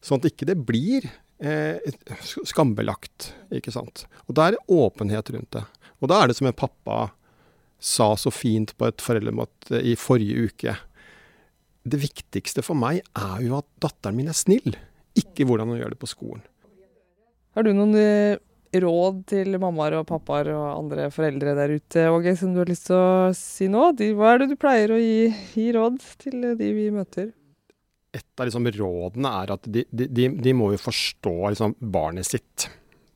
Sånn 0.04 0.20
at 0.20 0.32
ikke 0.32 0.48
det 0.48 0.58
blir 0.68 1.06
skambelagt, 2.46 3.32
ikke 3.52 3.72
sant. 3.74 4.06
Og 4.28 4.36
da 4.38 4.46
er 4.46 4.56
det 4.56 4.64
åpenhet 4.72 5.32
rundt 5.34 5.50
det. 5.56 5.64
Og 6.00 6.10
da 6.10 6.22
er 6.22 6.30
det 6.30 6.38
som 6.38 6.48
en 6.48 6.56
pappa 6.56 7.10
sa 7.84 8.14
så 8.16 8.32
fint 8.32 8.72
på 8.78 8.88
et 8.88 9.02
foreldremøte 9.04 9.82
i 9.84 9.94
forrige 9.98 10.48
uke. 10.48 10.76
Det 11.84 12.00
viktigste 12.00 12.64
for 12.64 12.78
meg 12.78 13.02
er 13.12 13.44
jo 13.44 13.58
at 13.58 13.68
datteren 13.82 14.16
min 14.16 14.30
er 14.32 14.36
snill, 14.36 14.76
ikke 15.18 15.44
hvordan 15.48 15.72
hun 15.72 15.80
gjør 15.82 15.92
det 15.92 16.00
på 16.00 16.08
skolen. 16.08 16.44
Har 17.54 17.66
du 17.66 17.74
noen 17.76 17.92
eh, 17.98 18.40
råd 18.82 19.20
til 19.30 19.58
mammaer 19.62 20.00
og 20.00 20.08
pappaer 20.08 20.50
og 20.54 20.64
andre 20.72 21.10
foreldre 21.14 21.54
der 21.58 21.76
ute, 21.76 22.08
Åge, 22.10 22.34
som 22.40 22.54
du 22.54 22.62
har 22.62 22.72
lyst 22.72 22.88
til 22.88 22.98
å 22.98 23.30
si 23.36 23.68
nå? 23.70 23.92
hva 24.16 24.32
er 24.32 24.42
det 24.42 24.50
du 24.54 24.58
pleier 24.58 24.94
å 24.94 24.98
gi, 24.98 25.28
gi 25.54 25.70
råd 25.76 26.00
til 26.24 26.54
de 26.58 26.72
vi 26.74 26.88
møter? 26.94 27.30
Et 28.14 28.40
av 28.40 28.46
liksom 28.46 28.70
rådene 28.76 29.34
er 29.42 29.52
at 29.56 29.66
de, 29.66 29.84
de, 29.90 30.28
de 30.30 30.54
må 30.54 30.70
jo 30.74 30.80
forstå 30.84 31.34
liksom 31.54 31.76
barnet 31.94 32.28
sitt. 32.28 32.68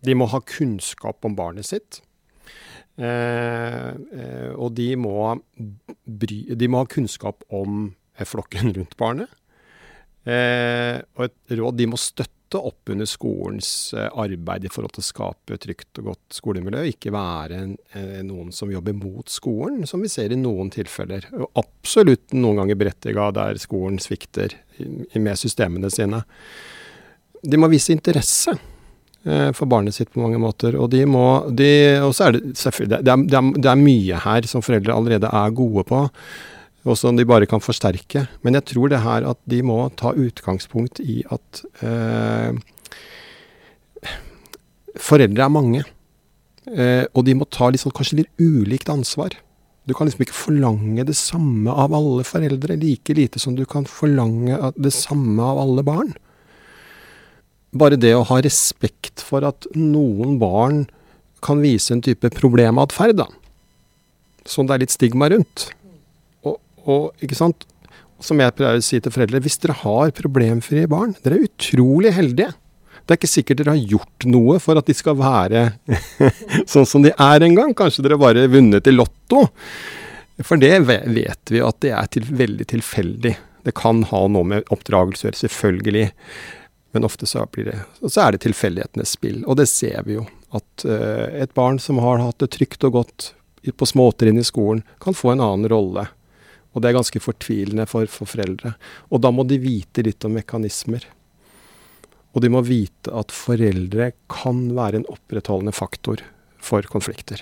De 0.02 0.14
må 0.14 0.26
ha 0.30 0.40
kunnskap 0.46 1.26
om 1.26 1.36
barnet 1.38 1.66
sitt. 1.66 2.00
Eh, 2.98 3.90
eh, 3.94 4.52
og 4.58 4.72
de 4.74 4.88
må, 4.98 5.14
bry, 6.02 6.40
de 6.58 6.70
må, 6.70 6.82
ha 6.82 6.90
kunnskap 6.90 7.46
om 7.54 7.92
eh, 8.18 8.26
flokken 8.26 8.72
rundt 8.78 8.98
barnet. 8.98 9.30
Eh, 10.28 10.98
og 11.16 11.28
et 11.28 11.54
råd 11.58 11.78
de 11.78 11.86
må 11.88 11.98
støtte 12.00 12.58
opp 12.58 12.90
under 12.90 13.06
skolens 13.08 13.92
eh, 13.94 14.08
arbeid 14.18 14.66
i 14.66 14.72
forhold 14.72 14.96
til 14.96 15.04
å 15.04 15.08
skape 15.08 15.60
trygt 15.62 16.00
og 16.02 16.10
godt 16.10 16.38
skolemiljø. 16.40 16.84
Ikke 16.90 17.14
være 17.14 17.62
en, 17.62 17.76
noen 18.26 18.50
som 18.54 18.72
jobber 18.72 18.98
mot 18.98 19.30
skolen, 19.30 19.84
som 19.86 20.02
vi 20.02 20.10
ser 20.10 20.34
i 20.34 20.40
noen 20.40 20.72
tilfeller. 20.74 21.30
Og 21.38 21.62
absolutt 21.62 22.34
noen 22.34 22.64
ganger 22.64 22.82
berettiga 22.82 23.30
der 23.36 23.62
skolen 23.62 24.02
svikter 24.02 24.58
med 25.14 25.38
systemene 25.38 25.90
sine. 25.92 26.22
De 27.42 27.60
må 27.60 27.70
vise 27.70 27.94
interesse. 27.94 28.56
Eh, 29.26 29.50
for 29.52 29.66
barnet 29.66 29.96
sitt 29.96 30.12
på 30.14 30.22
mange 30.22 30.38
måter. 30.40 30.76
Og 30.78 30.90
de 30.92 31.02
må 31.08 31.24
de, 31.50 31.98
Og 32.04 32.14
så 32.14 32.28
er 32.28 32.36
det 32.36 32.54
selvfølgelig 32.60 33.02
det 33.04 33.12
er, 33.12 33.50
det, 33.58 33.66
er, 33.66 33.82
mye 33.82 34.22
her 34.24 34.46
som 34.46 34.62
foreldre 34.62 34.94
allerede 34.94 35.26
er 35.26 35.56
gode 35.58 35.84
på, 35.88 36.04
og 36.88 36.96
som 36.96 37.18
de 37.18 37.26
bare 37.26 37.48
kan 37.50 37.60
forsterke. 37.60 38.26
Men 38.42 38.54
jeg 38.54 38.68
tror 38.72 38.88
det 38.88 39.02
her 39.02 39.26
at 39.28 39.38
de 39.50 39.60
må 39.62 39.80
ta 39.98 40.14
utgangspunkt 40.14 41.02
i 41.04 41.22
at 41.30 41.64
eh, 41.82 42.54
Foreldre 44.98 45.44
er 45.44 45.52
mange. 45.52 45.84
Eh, 46.66 47.04
og 47.14 47.22
de 47.22 47.34
må 47.38 47.46
ta 47.46 47.68
liksom, 47.70 47.92
kanskje 47.94 48.16
litt 48.22 48.40
ulikt 48.42 48.88
ansvar. 48.90 49.36
Du 49.88 49.94
kan 49.96 50.08
liksom 50.08 50.26
ikke 50.26 50.36
forlange 50.36 51.04
det 51.08 51.16
samme 51.16 51.72
av 51.72 51.94
alle 51.96 52.26
foreldre, 52.28 52.76
like 52.76 53.14
lite 53.16 53.40
som 53.40 53.56
du 53.56 53.64
kan 53.68 53.88
forlange 53.88 54.58
det 54.76 54.92
samme 54.92 55.40
av 55.42 55.62
alle 55.64 55.84
barn 55.86 56.12
bare 57.76 57.98
det 58.00 58.14
å 58.16 58.26
ha 58.28 58.40
respekt 58.44 59.22
for 59.24 59.44
at 59.46 59.68
noen 59.76 60.38
barn 60.40 60.86
kan 61.44 61.60
vise 61.62 61.92
en 61.94 62.02
type 62.02 62.30
problematferd, 62.34 63.18
da. 63.20 63.28
Som 64.48 64.66
det 64.66 64.76
er 64.76 64.84
litt 64.84 64.94
stigma 64.94 65.28
rundt. 65.30 65.68
Og, 66.46 66.56
og, 66.86 67.10
ikke 67.22 67.38
sant? 67.38 67.66
Som 68.24 68.40
jeg 68.42 68.54
pleier 68.56 68.80
å 68.80 68.84
si 68.84 68.98
til 68.98 69.14
foreldre, 69.14 69.42
hvis 69.44 69.60
dere 69.62 69.76
har 69.84 70.14
problemfrie 70.16 70.88
barn, 70.90 71.14
dere 71.22 71.38
er 71.38 71.46
utrolig 71.46 72.14
heldige. 72.16 72.50
Det 73.08 73.14
er 73.14 73.20
ikke 73.22 73.30
sikkert 73.32 73.62
dere 73.62 73.72
har 73.72 73.92
gjort 73.94 74.24
noe 74.28 74.58
for 74.60 74.76
at 74.76 74.84
de 74.84 74.92
skal 74.92 75.16
være 75.16 75.62
sånn 76.72 76.84
som 76.84 77.00
de 77.06 77.14
er 77.14 77.44
en 77.46 77.56
gang. 77.56 77.72
Kanskje 77.72 78.04
dere 78.04 78.18
bare 78.20 78.44
har 78.44 78.52
vunnet 78.52 78.90
i 78.90 78.92
Lotto. 78.92 79.46
For 80.44 80.60
det 80.60 80.74
vet 80.84 81.50
vi 81.50 81.62
at 81.64 81.80
det 81.80 81.94
er 81.96 82.10
til, 82.12 82.28
veldig 82.28 82.66
tilfeldig. 82.68 83.32
Det 83.64 83.74
kan 83.80 84.04
ha 84.10 84.20
noe 84.28 84.50
med 84.52 84.68
oppdragelse 84.74 85.24
å 85.24 85.28
gjøre, 85.30 85.40
selvfølgelig. 85.40 86.04
Men 86.92 87.08
ofte 87.08 87.26
så, 87.28 87.46
blir 87.52 87.70
det, 87.70 87.78
så 88.04 88.26
er 88.26 88.36
det 88.36 88.44
tilfeldighetenes 88.44 89.16
spill. 89.16 89.40
Og 89.48 89.56
det 89.56 89.70
ser 89.72 90.04
vi 90.04 90.18
jo. 90.18 90.28
At 90.52 90.84
uh, 90.84 91.26
et 91.32 91.56
barn 91.56 91.80
som 91.80 92.00
har 92.04 92.20
hatt 92.22 92.44
det 92.44 92.52
trygt 92.54 92.84
og 92.88 93.00
godt 93.00 93.32
på 93.76 93.88
småtrinn 93.88 94.38
i 94.40 94.46
skolen, 94.46 94.84
kan 95.00 95.16
få 95.16 95.32
en 95.32 95.44
annen 95.44 95.68
rolle. 95.72 96.06
Og 96.72 96.84
det 96.84 96.90
er 96.90 97.00
ganske 97.00 97.20
fortvilende 97.20 97.88
for, 97.88 98.08
for 98.12 98.28
foreldre. 98.28 98.76
Og 99.08 99.24
da 99.24 99.32
må 99.34 99.48
de 99.48 99.58
vite 99.60 100.04
litt 100.04 100.24
om 100.28 100.36
mekanismer. 100.36 101.08
Og 102.38 102.42
de 102.44 102.50
må 102.54 102.60
vite 102.62 103.10
at 103.10 103.34
foreldre 103.34 104.12
kan 104.30 104.68
være 104.76 105.00
en 105.00 105.08
opprettholdende 105.10 105.74
faktor 105.74 106.20
for 106.62 106.86
konflikter. 106.86 107.40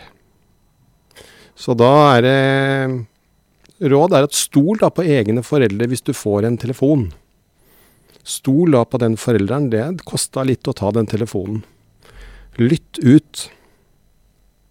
Så 1.53 1.75
da 1.77 1.91
er 2.15 2.23
det 2.25 3.91
råd 3.93 4.15
er 4.17 4.25
at 4.25 4.37
stol 4.37 4.81
da 4.81 4.89
på 4.89 5.05
egne 5.05 5.43
foreldre 5.45 5.89
hvis 5.91 6.05
du 6.07 6.15
får 6.17 6.47
en 6.49 6.57
telefon. 6.61 7.11
Stol 8.25 8.73
da 8.73 8.87
på 8.89 9.01
den 9.03 9.19
forelderen. 9.21 9.69
Det 9.69 10.07
kosta 10.09 10.47
litt 10.49 10.65
å 10.65 10.75
ta 10.77 10.89
den 10.97 11.09
telefonen. 11.11 11.61
Lytt 12.57 12.97
ut. 13.05 13.43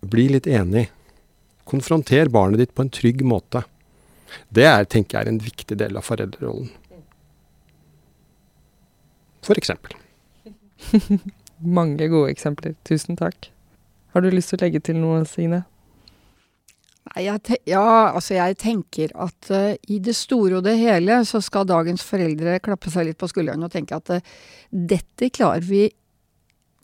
Bli 0.01 0.25
litt 0.33 0.49
enig. 0.49 0.87
Konfronter 1.69 2.33
barnet 2.33 2.63
ditt 2.63 2.73
på 2.73 2.81
en 2.81 2.89
trygg 2.93 3.21
måte. 3.21 3.61
Det 4.49 4.65
er, 4.65 4.89
tenker 4.89 5.21
jeg 5.21 5.35
en 5.35 5.43
viktig 5.45 5.77
del 5.77 6.01
av 6.01 6.09
foreldrerollen. 6.09 6.73
For 9.45 9.61
eksempel. 9.61 9.93
Mange 11.77 12.09
gode 12.11 12.33
eksempler. 12.33 12.75
Tusen 12.87 13.17
takk. 13.19 13.49
Har 14.13 14.23
du 14.23 14.31
lyst 14.31 14.53
til 14.53 14.59
å 14.59 14.65
legge 14.65 14.83
til 14.83 14.99
noe, 14.99 15.23
Signe? 15.27 15.63
Nei, 17.05 17.27
ja, 17.69 17.83
altså 18.09 18.33
jeg 18.35 18.57
tenker 18.59 19.11
at 19.21 19.51
uh, 19.53 19.75
i 19.91 19.99
det 20.03 20.15
store 20.17 20.57
og 20.57 20.65
det 20.65 20.73
hele 20.79 21.19
så 21.27 21.39
skal 21.43 21.67
dagens 21.69 22.03
foreldre 22.03 22.57
klappe 22.65 22.89
seg 22.91 23.09
litt 23.09 23.19
på 23.21 23.29
skulderen 23.29 23.67
og 23.67 23.71
tenke 23.71 23.99
at 23.99 24.09
uh, 24.17 24.33
dette 24.71 25.29
klarer 25.35 25.63
vi 25.63 25.83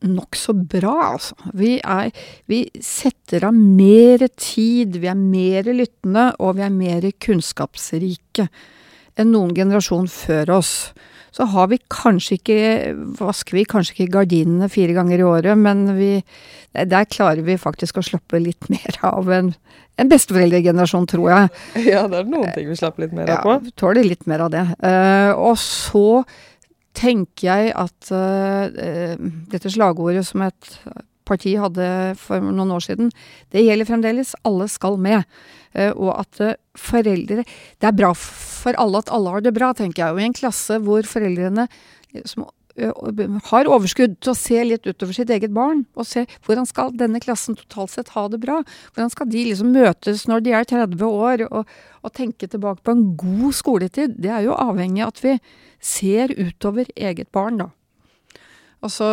nokså 0.08 0.54
bra, 0.70 0.94
altså. 1.14 1.36
Vi, 1.58 1.76
er, 1.78 2.10
vi 2.50 2.64
setter 2.82 3.46
av 3.50 3.58
mer 3.58 4.24
tid, 4.34 4.98
vi 5.02 5.10
er 5.12 5.18
mer 5.18 5.68
lyttende, 5.70 6.32
og 6.42 6.58
vi 6.58 6.66
er 6.66 6.74
mer 6.74 7.06
kunnskapsrike 7.22 8.48
enn 9.20 9.34
noen 9.34 9.54
generasjon 9.58 10.10
før 10.10 10.56
oss 10.58 10.74
så 11.32 11.48
har 11.48 11.70
vi 11.72 11.80
kanskje 11.92 12.38
ikke 12.38 12.60
Vasker 13.20 13.56
vi 13.56 13.66
kanskje 13.70 13.96
ikke 13.96 14.14
gardinene 14.18 14.68
fire 14.72 14.96
ganger 14.98 15.22
i 15.22 15.28
året, 15.28 15.60
men 15.60 15.86
vi, 15.98 16.14
der 16.74 17.08
klarer 17.12 17.44
vi 17.46 17.60
faktisk 17.60 18.02
å 18.02 18.06
slappe 18.06 18.42
litt 18.42 18.68
mer 18.72 19.00
av 19.08 19.32
en, 19.32 19.54
en 19.96 20.12
besteforeldregenerasjon, 20.12 21.08
tror 21.12 21.30
jeg. 21.32 21.52
Ja, 21.94 22.06
det 22.12 22.24
er 22.24 22.32
noen 22.32 22.52
ting 22.56 22.68
vi 22.72 22.80
slapper 22.80 23.06
litt 23.06 23.16
mer 23.16 23.32
av 23.32 23.46
på. 23.46 23.58
Ja, 23.58 23.76
tåler 23.80 24.08
litt 24.08 24.28
mer 24.30 24.46
av 24.48 24.52
det. 24.54 24.66
Uh, 24.84 25.32
og 25.38 25.56
så 25.62 26.24
tenker 26.98 27.48
jeg 27.48 27.72
at 27.80 28.12
uh, 28.12 29.16
dette 29.52 29.72
slagordet 29.72 30.26
som 30.28 30.44
et 30.44 30.76
parti 31.28 31.56
hadde 31.60 31.88
for 32.20 32.44
noen 32.44 32.74
år 32.76 32.86
siden, 32.86 33.12
det 33.54 33.66
gjelder 33.66 33.90
fremdeles. 33.90 34.36
Alle 34.48 34.68
skal 34.72 34.98
med. 35.02 35.28
Uh, 35.72 35.92
og 35.96 36.10
at 36.20 36.40
uh, 36.44 36.56
foreldre 36.76 37.46
Det 37.46 37.88
er 37.88 37.96
bra 37.96 38.10
for 38.18 38.76
alle 38.76 39.00
at 39.00 39.12
alle 39.16 39.32
har 39.38 39.44
det 39.46 39.54
bra, 39.56 39.72
tenker 39.78 40.04
jeg. 40.04 40.16
Og 40.16 40.20
i 40.20 40.26
en 40.28 40.36
klasse 40.36 40.80
hvor 40.84 41.08
foreldrene 41.08 41.68
liksom, 42.12 42.44
uh, 42.44 43.38
har 43.48 43.70
overskudd 43.72 44.18
til 44.20 44.34
å 44.34 44.38
se 44.38 44.60
litt 44.68 44.90
utover 44.90 45.16
sitt 45.16 45.32
eget 45.32 45.54
barn, 45.56 45.86
og 45.96 46.10
se 46.10 46.26
hvordan 46.46 46.68
skal 46.68 46.92
denne 47.00 47.24
klassen 47.24 47.56
totalt 47.60 47.96
sett 47.96 48.12
ha 48.18 48.28
det 48.32 48.42
bra? 48.44 48.60
Hvordan 48.92 49.14
skal 49.14 49.32
de 49.32 49.46
liksom 49.48 49.72
møtes 49.76 50.28
når 50.30 50.46
de 50.46 50.56
er 50.60 50.68
30 50.68 51.08
år, 51.08 51.46
og, 51.50 51.72
og 52.04 52.16
tenke 52.18 52.52
tilbake 52.52 52.84
på 52.84 52.98
en 52.98 53.06
god 53.20 53.56
skoletid? 53.56 54.20
Det 54.20 54.34
er 54.34 54.50
jo 54.50 54.60
avhengig 54.60 55.06
av 55.06 55.16
at 55.16 55.24
vi 55.24 55.38
ser 55.82 56.36
utover 56.36 56.92
eget 57.00 57.32
barn, 57.34 57.64
da. 57.64 57.72
Og 58.82 58.92
så 58.92 59.08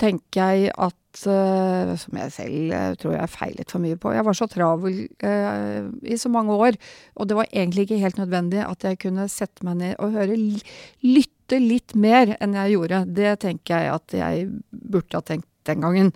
tenker 0.00 0.52
jeg 0.52 0.72
at 0.72 1.22
uh, 1.26 1.94
Som 1.96 2.18
jeg 2.20 2.32
selv 2.34 2.74
uh, 2.74 2.90
tror 3.00 3.14
jeg 3.16 3.32
feilet 3.32 3.72
for 3.72 3.82
mye 3.82 3.96
på. 4.00 4.12
Jeg 4.12 4.26
var 4.26 4.36
så 4.36 4.48
travel 4.52 4.98
uh, 5.24 5.88
i 6.04 6.18
så 6.20 6.32
mange 6.32 6.52
år, 6.52 6.76
og 7.16 7.28
det 7.28 7.38
var 7.38 7.48
egentlig 7.48 7.86
ikke 7.86 8.02
helt 8.02 8.20
nødvendig 8.20 8.60
at 8.66 8.84
jeg 8.84 9.00
kunne 9.06 9.28
sette 9.32 9.64
meg 9.66 9.80
ned 9.80 9.96
og 9.96 10.16
høre 10.16 10.36
lytte 10.36 11.60
litt 11.62 11.94
mer 11.96 12.34
enn 12.40 12.56
jeg 12.58 12.76
gjorde. 12.76 13.04
Det 13.16 13.36
tenker 13.46 13.80
jeg 13.80 13.94
at 13.94 14.16
jeg 14.18 14.48
burde 14.70 15.16
ha 15.16 15.24
tenkt 15.24 15.48
den 15.66 15.82
gangen. 15.82 16.12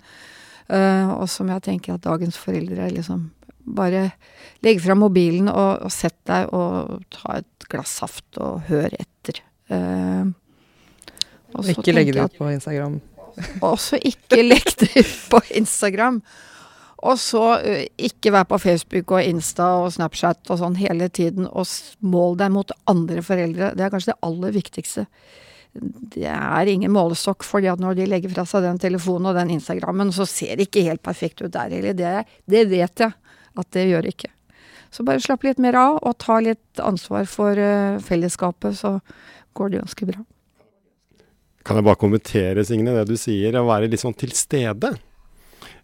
og 0.70 1.26
som 1.28 1.48
jeg 1.50 1.62
tenker 1.66 1.96
at 1.96 2.04
dagens 2.04 2.36
foreldre 2.38 2.90
liksom 2.94 3.30
Bare 3.60 4.12
legg 4.64 4.78
fra 4.82 4.94
mobilen 4.96 5.48
og, 5.50 5.84
og 5.84 5.92
sett 5.92 6.16
deg 6.26 6.48
og 6.56 7.02
ta 7.12 7.36
et 7.38 7.66
glass 7.70 7.92
saft 8.00 8.38
og 8.40 8.64
hør 8.70 8.88
etter. 8.96 9.42
og 11.52 11.68
ikke 11.68 11.92
legge 11.92 12.16
det 12.16 12.24
ut 12.24 12.38
på 12.40 12.48
Instagram. 12.50 12.96
Og 13.66 13.76
så 13.80 13.98
ikke 13.98 14.42
legg 14.44 14.72
det 14.80 14.92
ut 14.94 15.18
på 15.32 15.42
Instagram. 15.60 16.20
Og 17.00 17.20
så 17.20 17.44
uh, 17.64 17.84
ikke 17.96 18.32
vær 18.34 18.48
på 18.48 18.58
Facebook 18.60 19.14
og 19.16 19.24
Insta 19.24 19.72
og 19.80 19.92
Snapchat 19.94 20.50
og 20.52 20.60
sånn 20.60 20.76
hele 20.80 21.08
tiden, 21.08 21.46
og 21.48 21.68
mål 22.04 22.36
deg 22.40 22.52
mot 22.52 22.74
andre 22.90 23.24
foreldre. 23.24 23.72
Det 23.76 23.86
er 23.86 23.92
kanskje 23.92 24.12
det 24.12 24.20
aller 24.26 24.56
viktigste. 24.56 25.06
Det 25.70 26.26
er 26.26 26.68
ingen 26.68 26.92
målestokk, 26.92 27.46
at 27.62 27.80
når 27.80 28.00
de 28.00 28.08
legger 28.10 28.32
fra 28.34 28.44
seg 28.48 28.66
den 28.66 28.80
telefonen 28.82 29.30
og 29.30 29.38
den 29.38 29.54
Instagrammen, 29.54 30.10
så 30.12 30.26
ser 30.26 30.58
det 30.58 30.66
ikke 30.68 30.88
helt 30.88 31.02
perfekt 31.02 31.40
ut 31.44 31.52
der 31.54 31.70
heller. 31.70 31.94
Det, 31.94 32.26
det 32.50 32.66
vet 32.72 33.04
jeg 33.06 33.12
at 33.60 33.72
det 33.76 33.86
gjør 33.88 34.10
ikke. 34.10 34.32
Så 34.90 35.06
bare 35.06 35.22
slapp 35.22 35.46
litt 35.46 35.60
mer 35.62 35.78
av, 35.78 36.00
og 36.02 36.18
ta 36.18 36.40
litt 36.42 36.82
ansvar 36.82 37.28
for 37.30 37.54
uh, 37.54 38.02
fellesskapet, 38.02 38.76
så 38.76 38.98
går 39.54 39.70
det 39.70 39.82
ganske 39.84 40.10
bra. 40.10 40.24
Kan 41.66 41.76
jeg 41.76 41.86
bare 41.86 42.00
kommentere, 42.00 42.64
Signe, 42.64 42.94
det 42.96 43.08
du 43.10 43.18
sier, 43.20 43.56
å 43.60 43.68
være 43.68 43.90
litt 43.90 44.02
sånn 44.02 44.16
til 44.16 44.32
stede. 44.36 44.94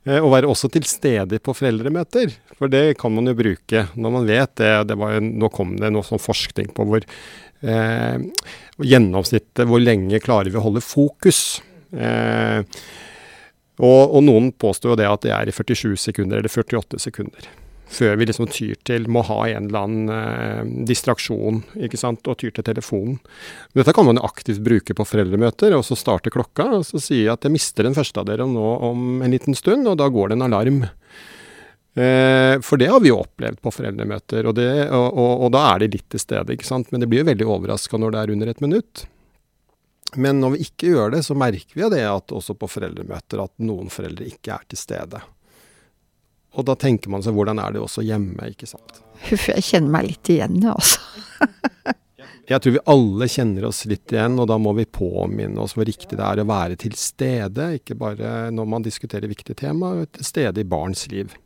Eh, 0.07 0.23
å 0.23 0.31
være 0.33 0.49
også 0.49 0.71
til 0.73 0.87
stede 0.89 1.41
på 1.43 1.55
foreldremøter, 1.57 2.33
for 2.57 2.73
det 2.73 2.97
kan 3.01 3.13
man 3.15 3.29
jo 3.29 3.37
bruke 3.39 3.89
når 3.99 4.15
man 4.15 4.29
vet 4.29 4.55
det. 4.63 4.73
det 4.89 4.97
jo, 4.97 5.25
nå 5.27 5.51
kom 5.53 5.75
det 5.81 5.91
noe 5.93 6.07
sånn 6.07 6.23
forskning 6.23 6.71
på 6.77 6.87
hvor 6.87 7.03
eh, 7.03 8.23
gjennomsnittet 8.77 9.67
Hvor 9.67 9.83
lenge 9.83 10.23
klarer 10.23 10.53
vi 10.53 10.61
å 10.61 10.65
holde 10.69 10.85
fokus? 10.85 11.61
Eh, 11.93 12.63
og, 13.77 14.03
og, 14.07 14.21
noen 14.25 14.53
påstår 14.57 14.95
jo 14.95 15.01
det 15.03 15.11
at 15.11 15.27
det 15.27 15.35
er 15.37 15.51
i 15.51 15.55
47 15.55 15.99
sekunder 16.01 16.41
eller 16.41 16.53
48 16.53 17.03
sekunder 17.03 17.51
før 17.87 18.17
vi 18.19 18.27
liksom 18.27 18.49
tyr 18.51 18.75
til 18.87 19.07
må 19.13 19.23
ha 19.29 19.39
en 19.49 19.69
eller 19.69 19.87
annen 19.87 20.11
eh, 20.13 20.73
distraksjon 20.89 21.63
ikke 21.87 22.01
sant, 22.01 22.27
og 22.27 22.39
tyr 22.41 22.53
til 22.57 22.67
telefonen. 22.67 23.21
Dette 23.77 23.95
kan 23.95 24.09
man 24.09 24.19
jo 24.19 24.27
aktivt 24.27 24.65
bruke 24.67 24.97
på 24.97 25.07
foreldremøter, 25.07 25.77
og 25.77 25.87
så 25.87 25.99
starte 25.99 26.33
klokka 26.35 26.69
og 26.81 26.87
så 26.89 27.01
si 27.03 27.23
at 27.31 27.47
jeg 27.47 27.55
mister 27.55 27.87
den 27.87 27.97
første 27.97 28.23
av 28.23 28.29
dere 28.29 28.49
nå 28.51 28.69
om 28.91 29.23
en 29.23 29.33
liten 29.33 29.57
stund, 29.57 29.87
og 29.87 29.99
da 30.01 30.11
går 30.11 30.33
det 30.33 30.39
en 30.39 30.47
alarm. 30.49 30.85
Eh, 31.97 32.55
for 32.61 32.77
det 32.77 32.91
har 32.93 33.01
vi 33.01 33.13
jo 33.13 33.23
opplevd 33.23 33.63
på 33.65 33.73
foreldremøter, 33.73 34.49
og, 34.51 34.59
det, 34.59 34.71
og, 34.91 35.07
og, 35.13 35.47
og, 35.47 35.53
da 35.55 35.63
er 35.73 35.85
de 35.85 35.95
litt 35.95 36.09
til 36.13 36.21
stede. 36.21 36.57
ikke 36.57 36.69
sant? 36.69 36.91
Men 36.93 37.01
det 37.01 37.09
blir 37.13 37.23
jo 37.23 37.31
veldig 37.31 37.53
overraska 37.55 38.01
når 38.03 38.13
det 38.13 38.23
er 38.23 38.35
under 38.35 38.51
et 38.53 38.65
minutt. 38.65 39.07
Men 40.15 40.43
når 40.43 40.55
vi 40.55 40.67
ikke 40.67 40.93
gjør 40.93 41.17
det, 41.17 41.23
så 41.27 41.35
merker 41.39 41.79
vi 41.79 41.83
jo 41.83 41.93
det 41.93 42.05
at 42.09 42.35
også 42.35 42.55
på 42.59 42.69
foreldremøter 42.71 43.43
at 43.43 43.55
noen 43.65 43.89
foreldre 43.93 44.29
ikke 44.29 44.55
er 44.55 44.69
til 44.71 44.81
stede. 44.81 45.23
Og 46.57 46.65
da 46.65 46.77
tenker 46.81 47.13
man 47.13 47.25
seg 47.25 47.37
hvordan 47.37 47.61
er 47.61 47.75
det 47.75 47.83
også 47.85 48.05
hjemme, 48.07 48.51
ikke 48.55 48.69
sant. 48.69 49.01
Huff, 49.29 49.49
jeg 49.53 49.65
kjenner 49.65 49.93
meg 49.93 50.09
litt 50.09 50.31
igjen, 50.33 50.57
altså. 50.71 51.01
jeg 52.51 52.63
tror 52.65 52.75
vi 52.79 52.85
alle 52.93 53.29
kjenner 53.29 53.67
oss 53.69 53.83
litt 53.91 54.15
igjen, 54.15 54.39
og 54.41 54.49
da 54.49 54.57
må 54.61 54.73
vi 54.79 54.87
påminne 54.89 55.61
oss 55.61 55.77
hvor 55.77 55.89
riktig 55.89 56.17
det 56.17 56.25
er 56.25 56.41
å 56.41 56.49
være 56.49 56.79
til 56.81 56.97
stede. 56.97 57.75
Ikke 57.81 57.99
bare 58.01 58.49
når 58.55 58.71
man 58.73 58.87
diskuterer 58.87 59.29
viktige 59.29 59.59
temaer, 59.67 60.01
men 60.01 60.11
til 60.17 60.29
stede 60.29 60.65
i 60.65 60.69
barns 60.69 61.05
liv. 61.13 61.37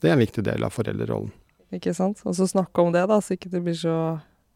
Det 0.00 0.08
er 0.08 0.16
en 0.16 0.24
viktig 0.24 0.44
del 0.46 0.64
av 0.64 0.72
foreldrerollen. 0.72 1.32
Ikke 1.74 1.92
sant. 1.92 2.22
Og 2.24 2.36
så 2.38 2.48
snakke 2.48 2.80
om 2.80 2.94
det, 2.94 3.04
da, 3.10 3.20
så 3.20 3.36
ikke 3.36 3.52
det 3.52 3.60
blir 3.66 3.76
så 3.76 3.96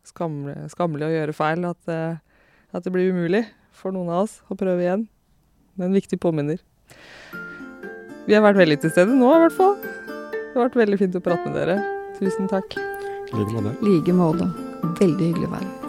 skammelig, 0.08 0.70
skammelig 0.72 1.08
å 1.08 1.12
gjøre 1.12 1.36
feil 1.36 1.66
at 1.68 1.80
det, 1.90 2.02
at 2.72 2.86
det 2.86 2.94
blir 2.94 3.12
umulig 3.12 3.44
for 3.76 3.92
noen 3.92 4.08
av 4.12 4.24
oss 4.24 4.40
å 4.48 4.56
prøve 4.56 4.86
igjen. 4.86 5.08
Det 5.76 5.84
er 5.84 5.90
en 5.90 6.00
viktig 6.00 6.20
påminner. 6.22 6.62
Vi 8.26 8.34
har 8.36 8.44
vært 8.44 8.60
veldig 8.60 8.78
til 8.84 8.92
stede 8.94 9.16
nå, 9.18 9.30
i 9.34 9.42
hvert 9.44 9.56
fall. 9.56 9.76
Det 9.82 10.54
har 10.54 10.68
vært 10.68 10.80
veldig 10.84 10.98
fint 11.00 11.18
å 11.18 11.24
prate 11.24 11.48
med 11.48 11.58
dere. 11.58 11.78
Tusen 12.20 12.50
takk. 12.50 12.78
I 12.78 13.38
like 13.38 13.54
måte. 13.56 13.76
like 13.82 14.18
måte. 14.18 14.50
Veldig 15.00 15.32
hyggelig 15.32 15.48
å 15.48 15.54
være 15.56 15.64
her. 15.70 15.81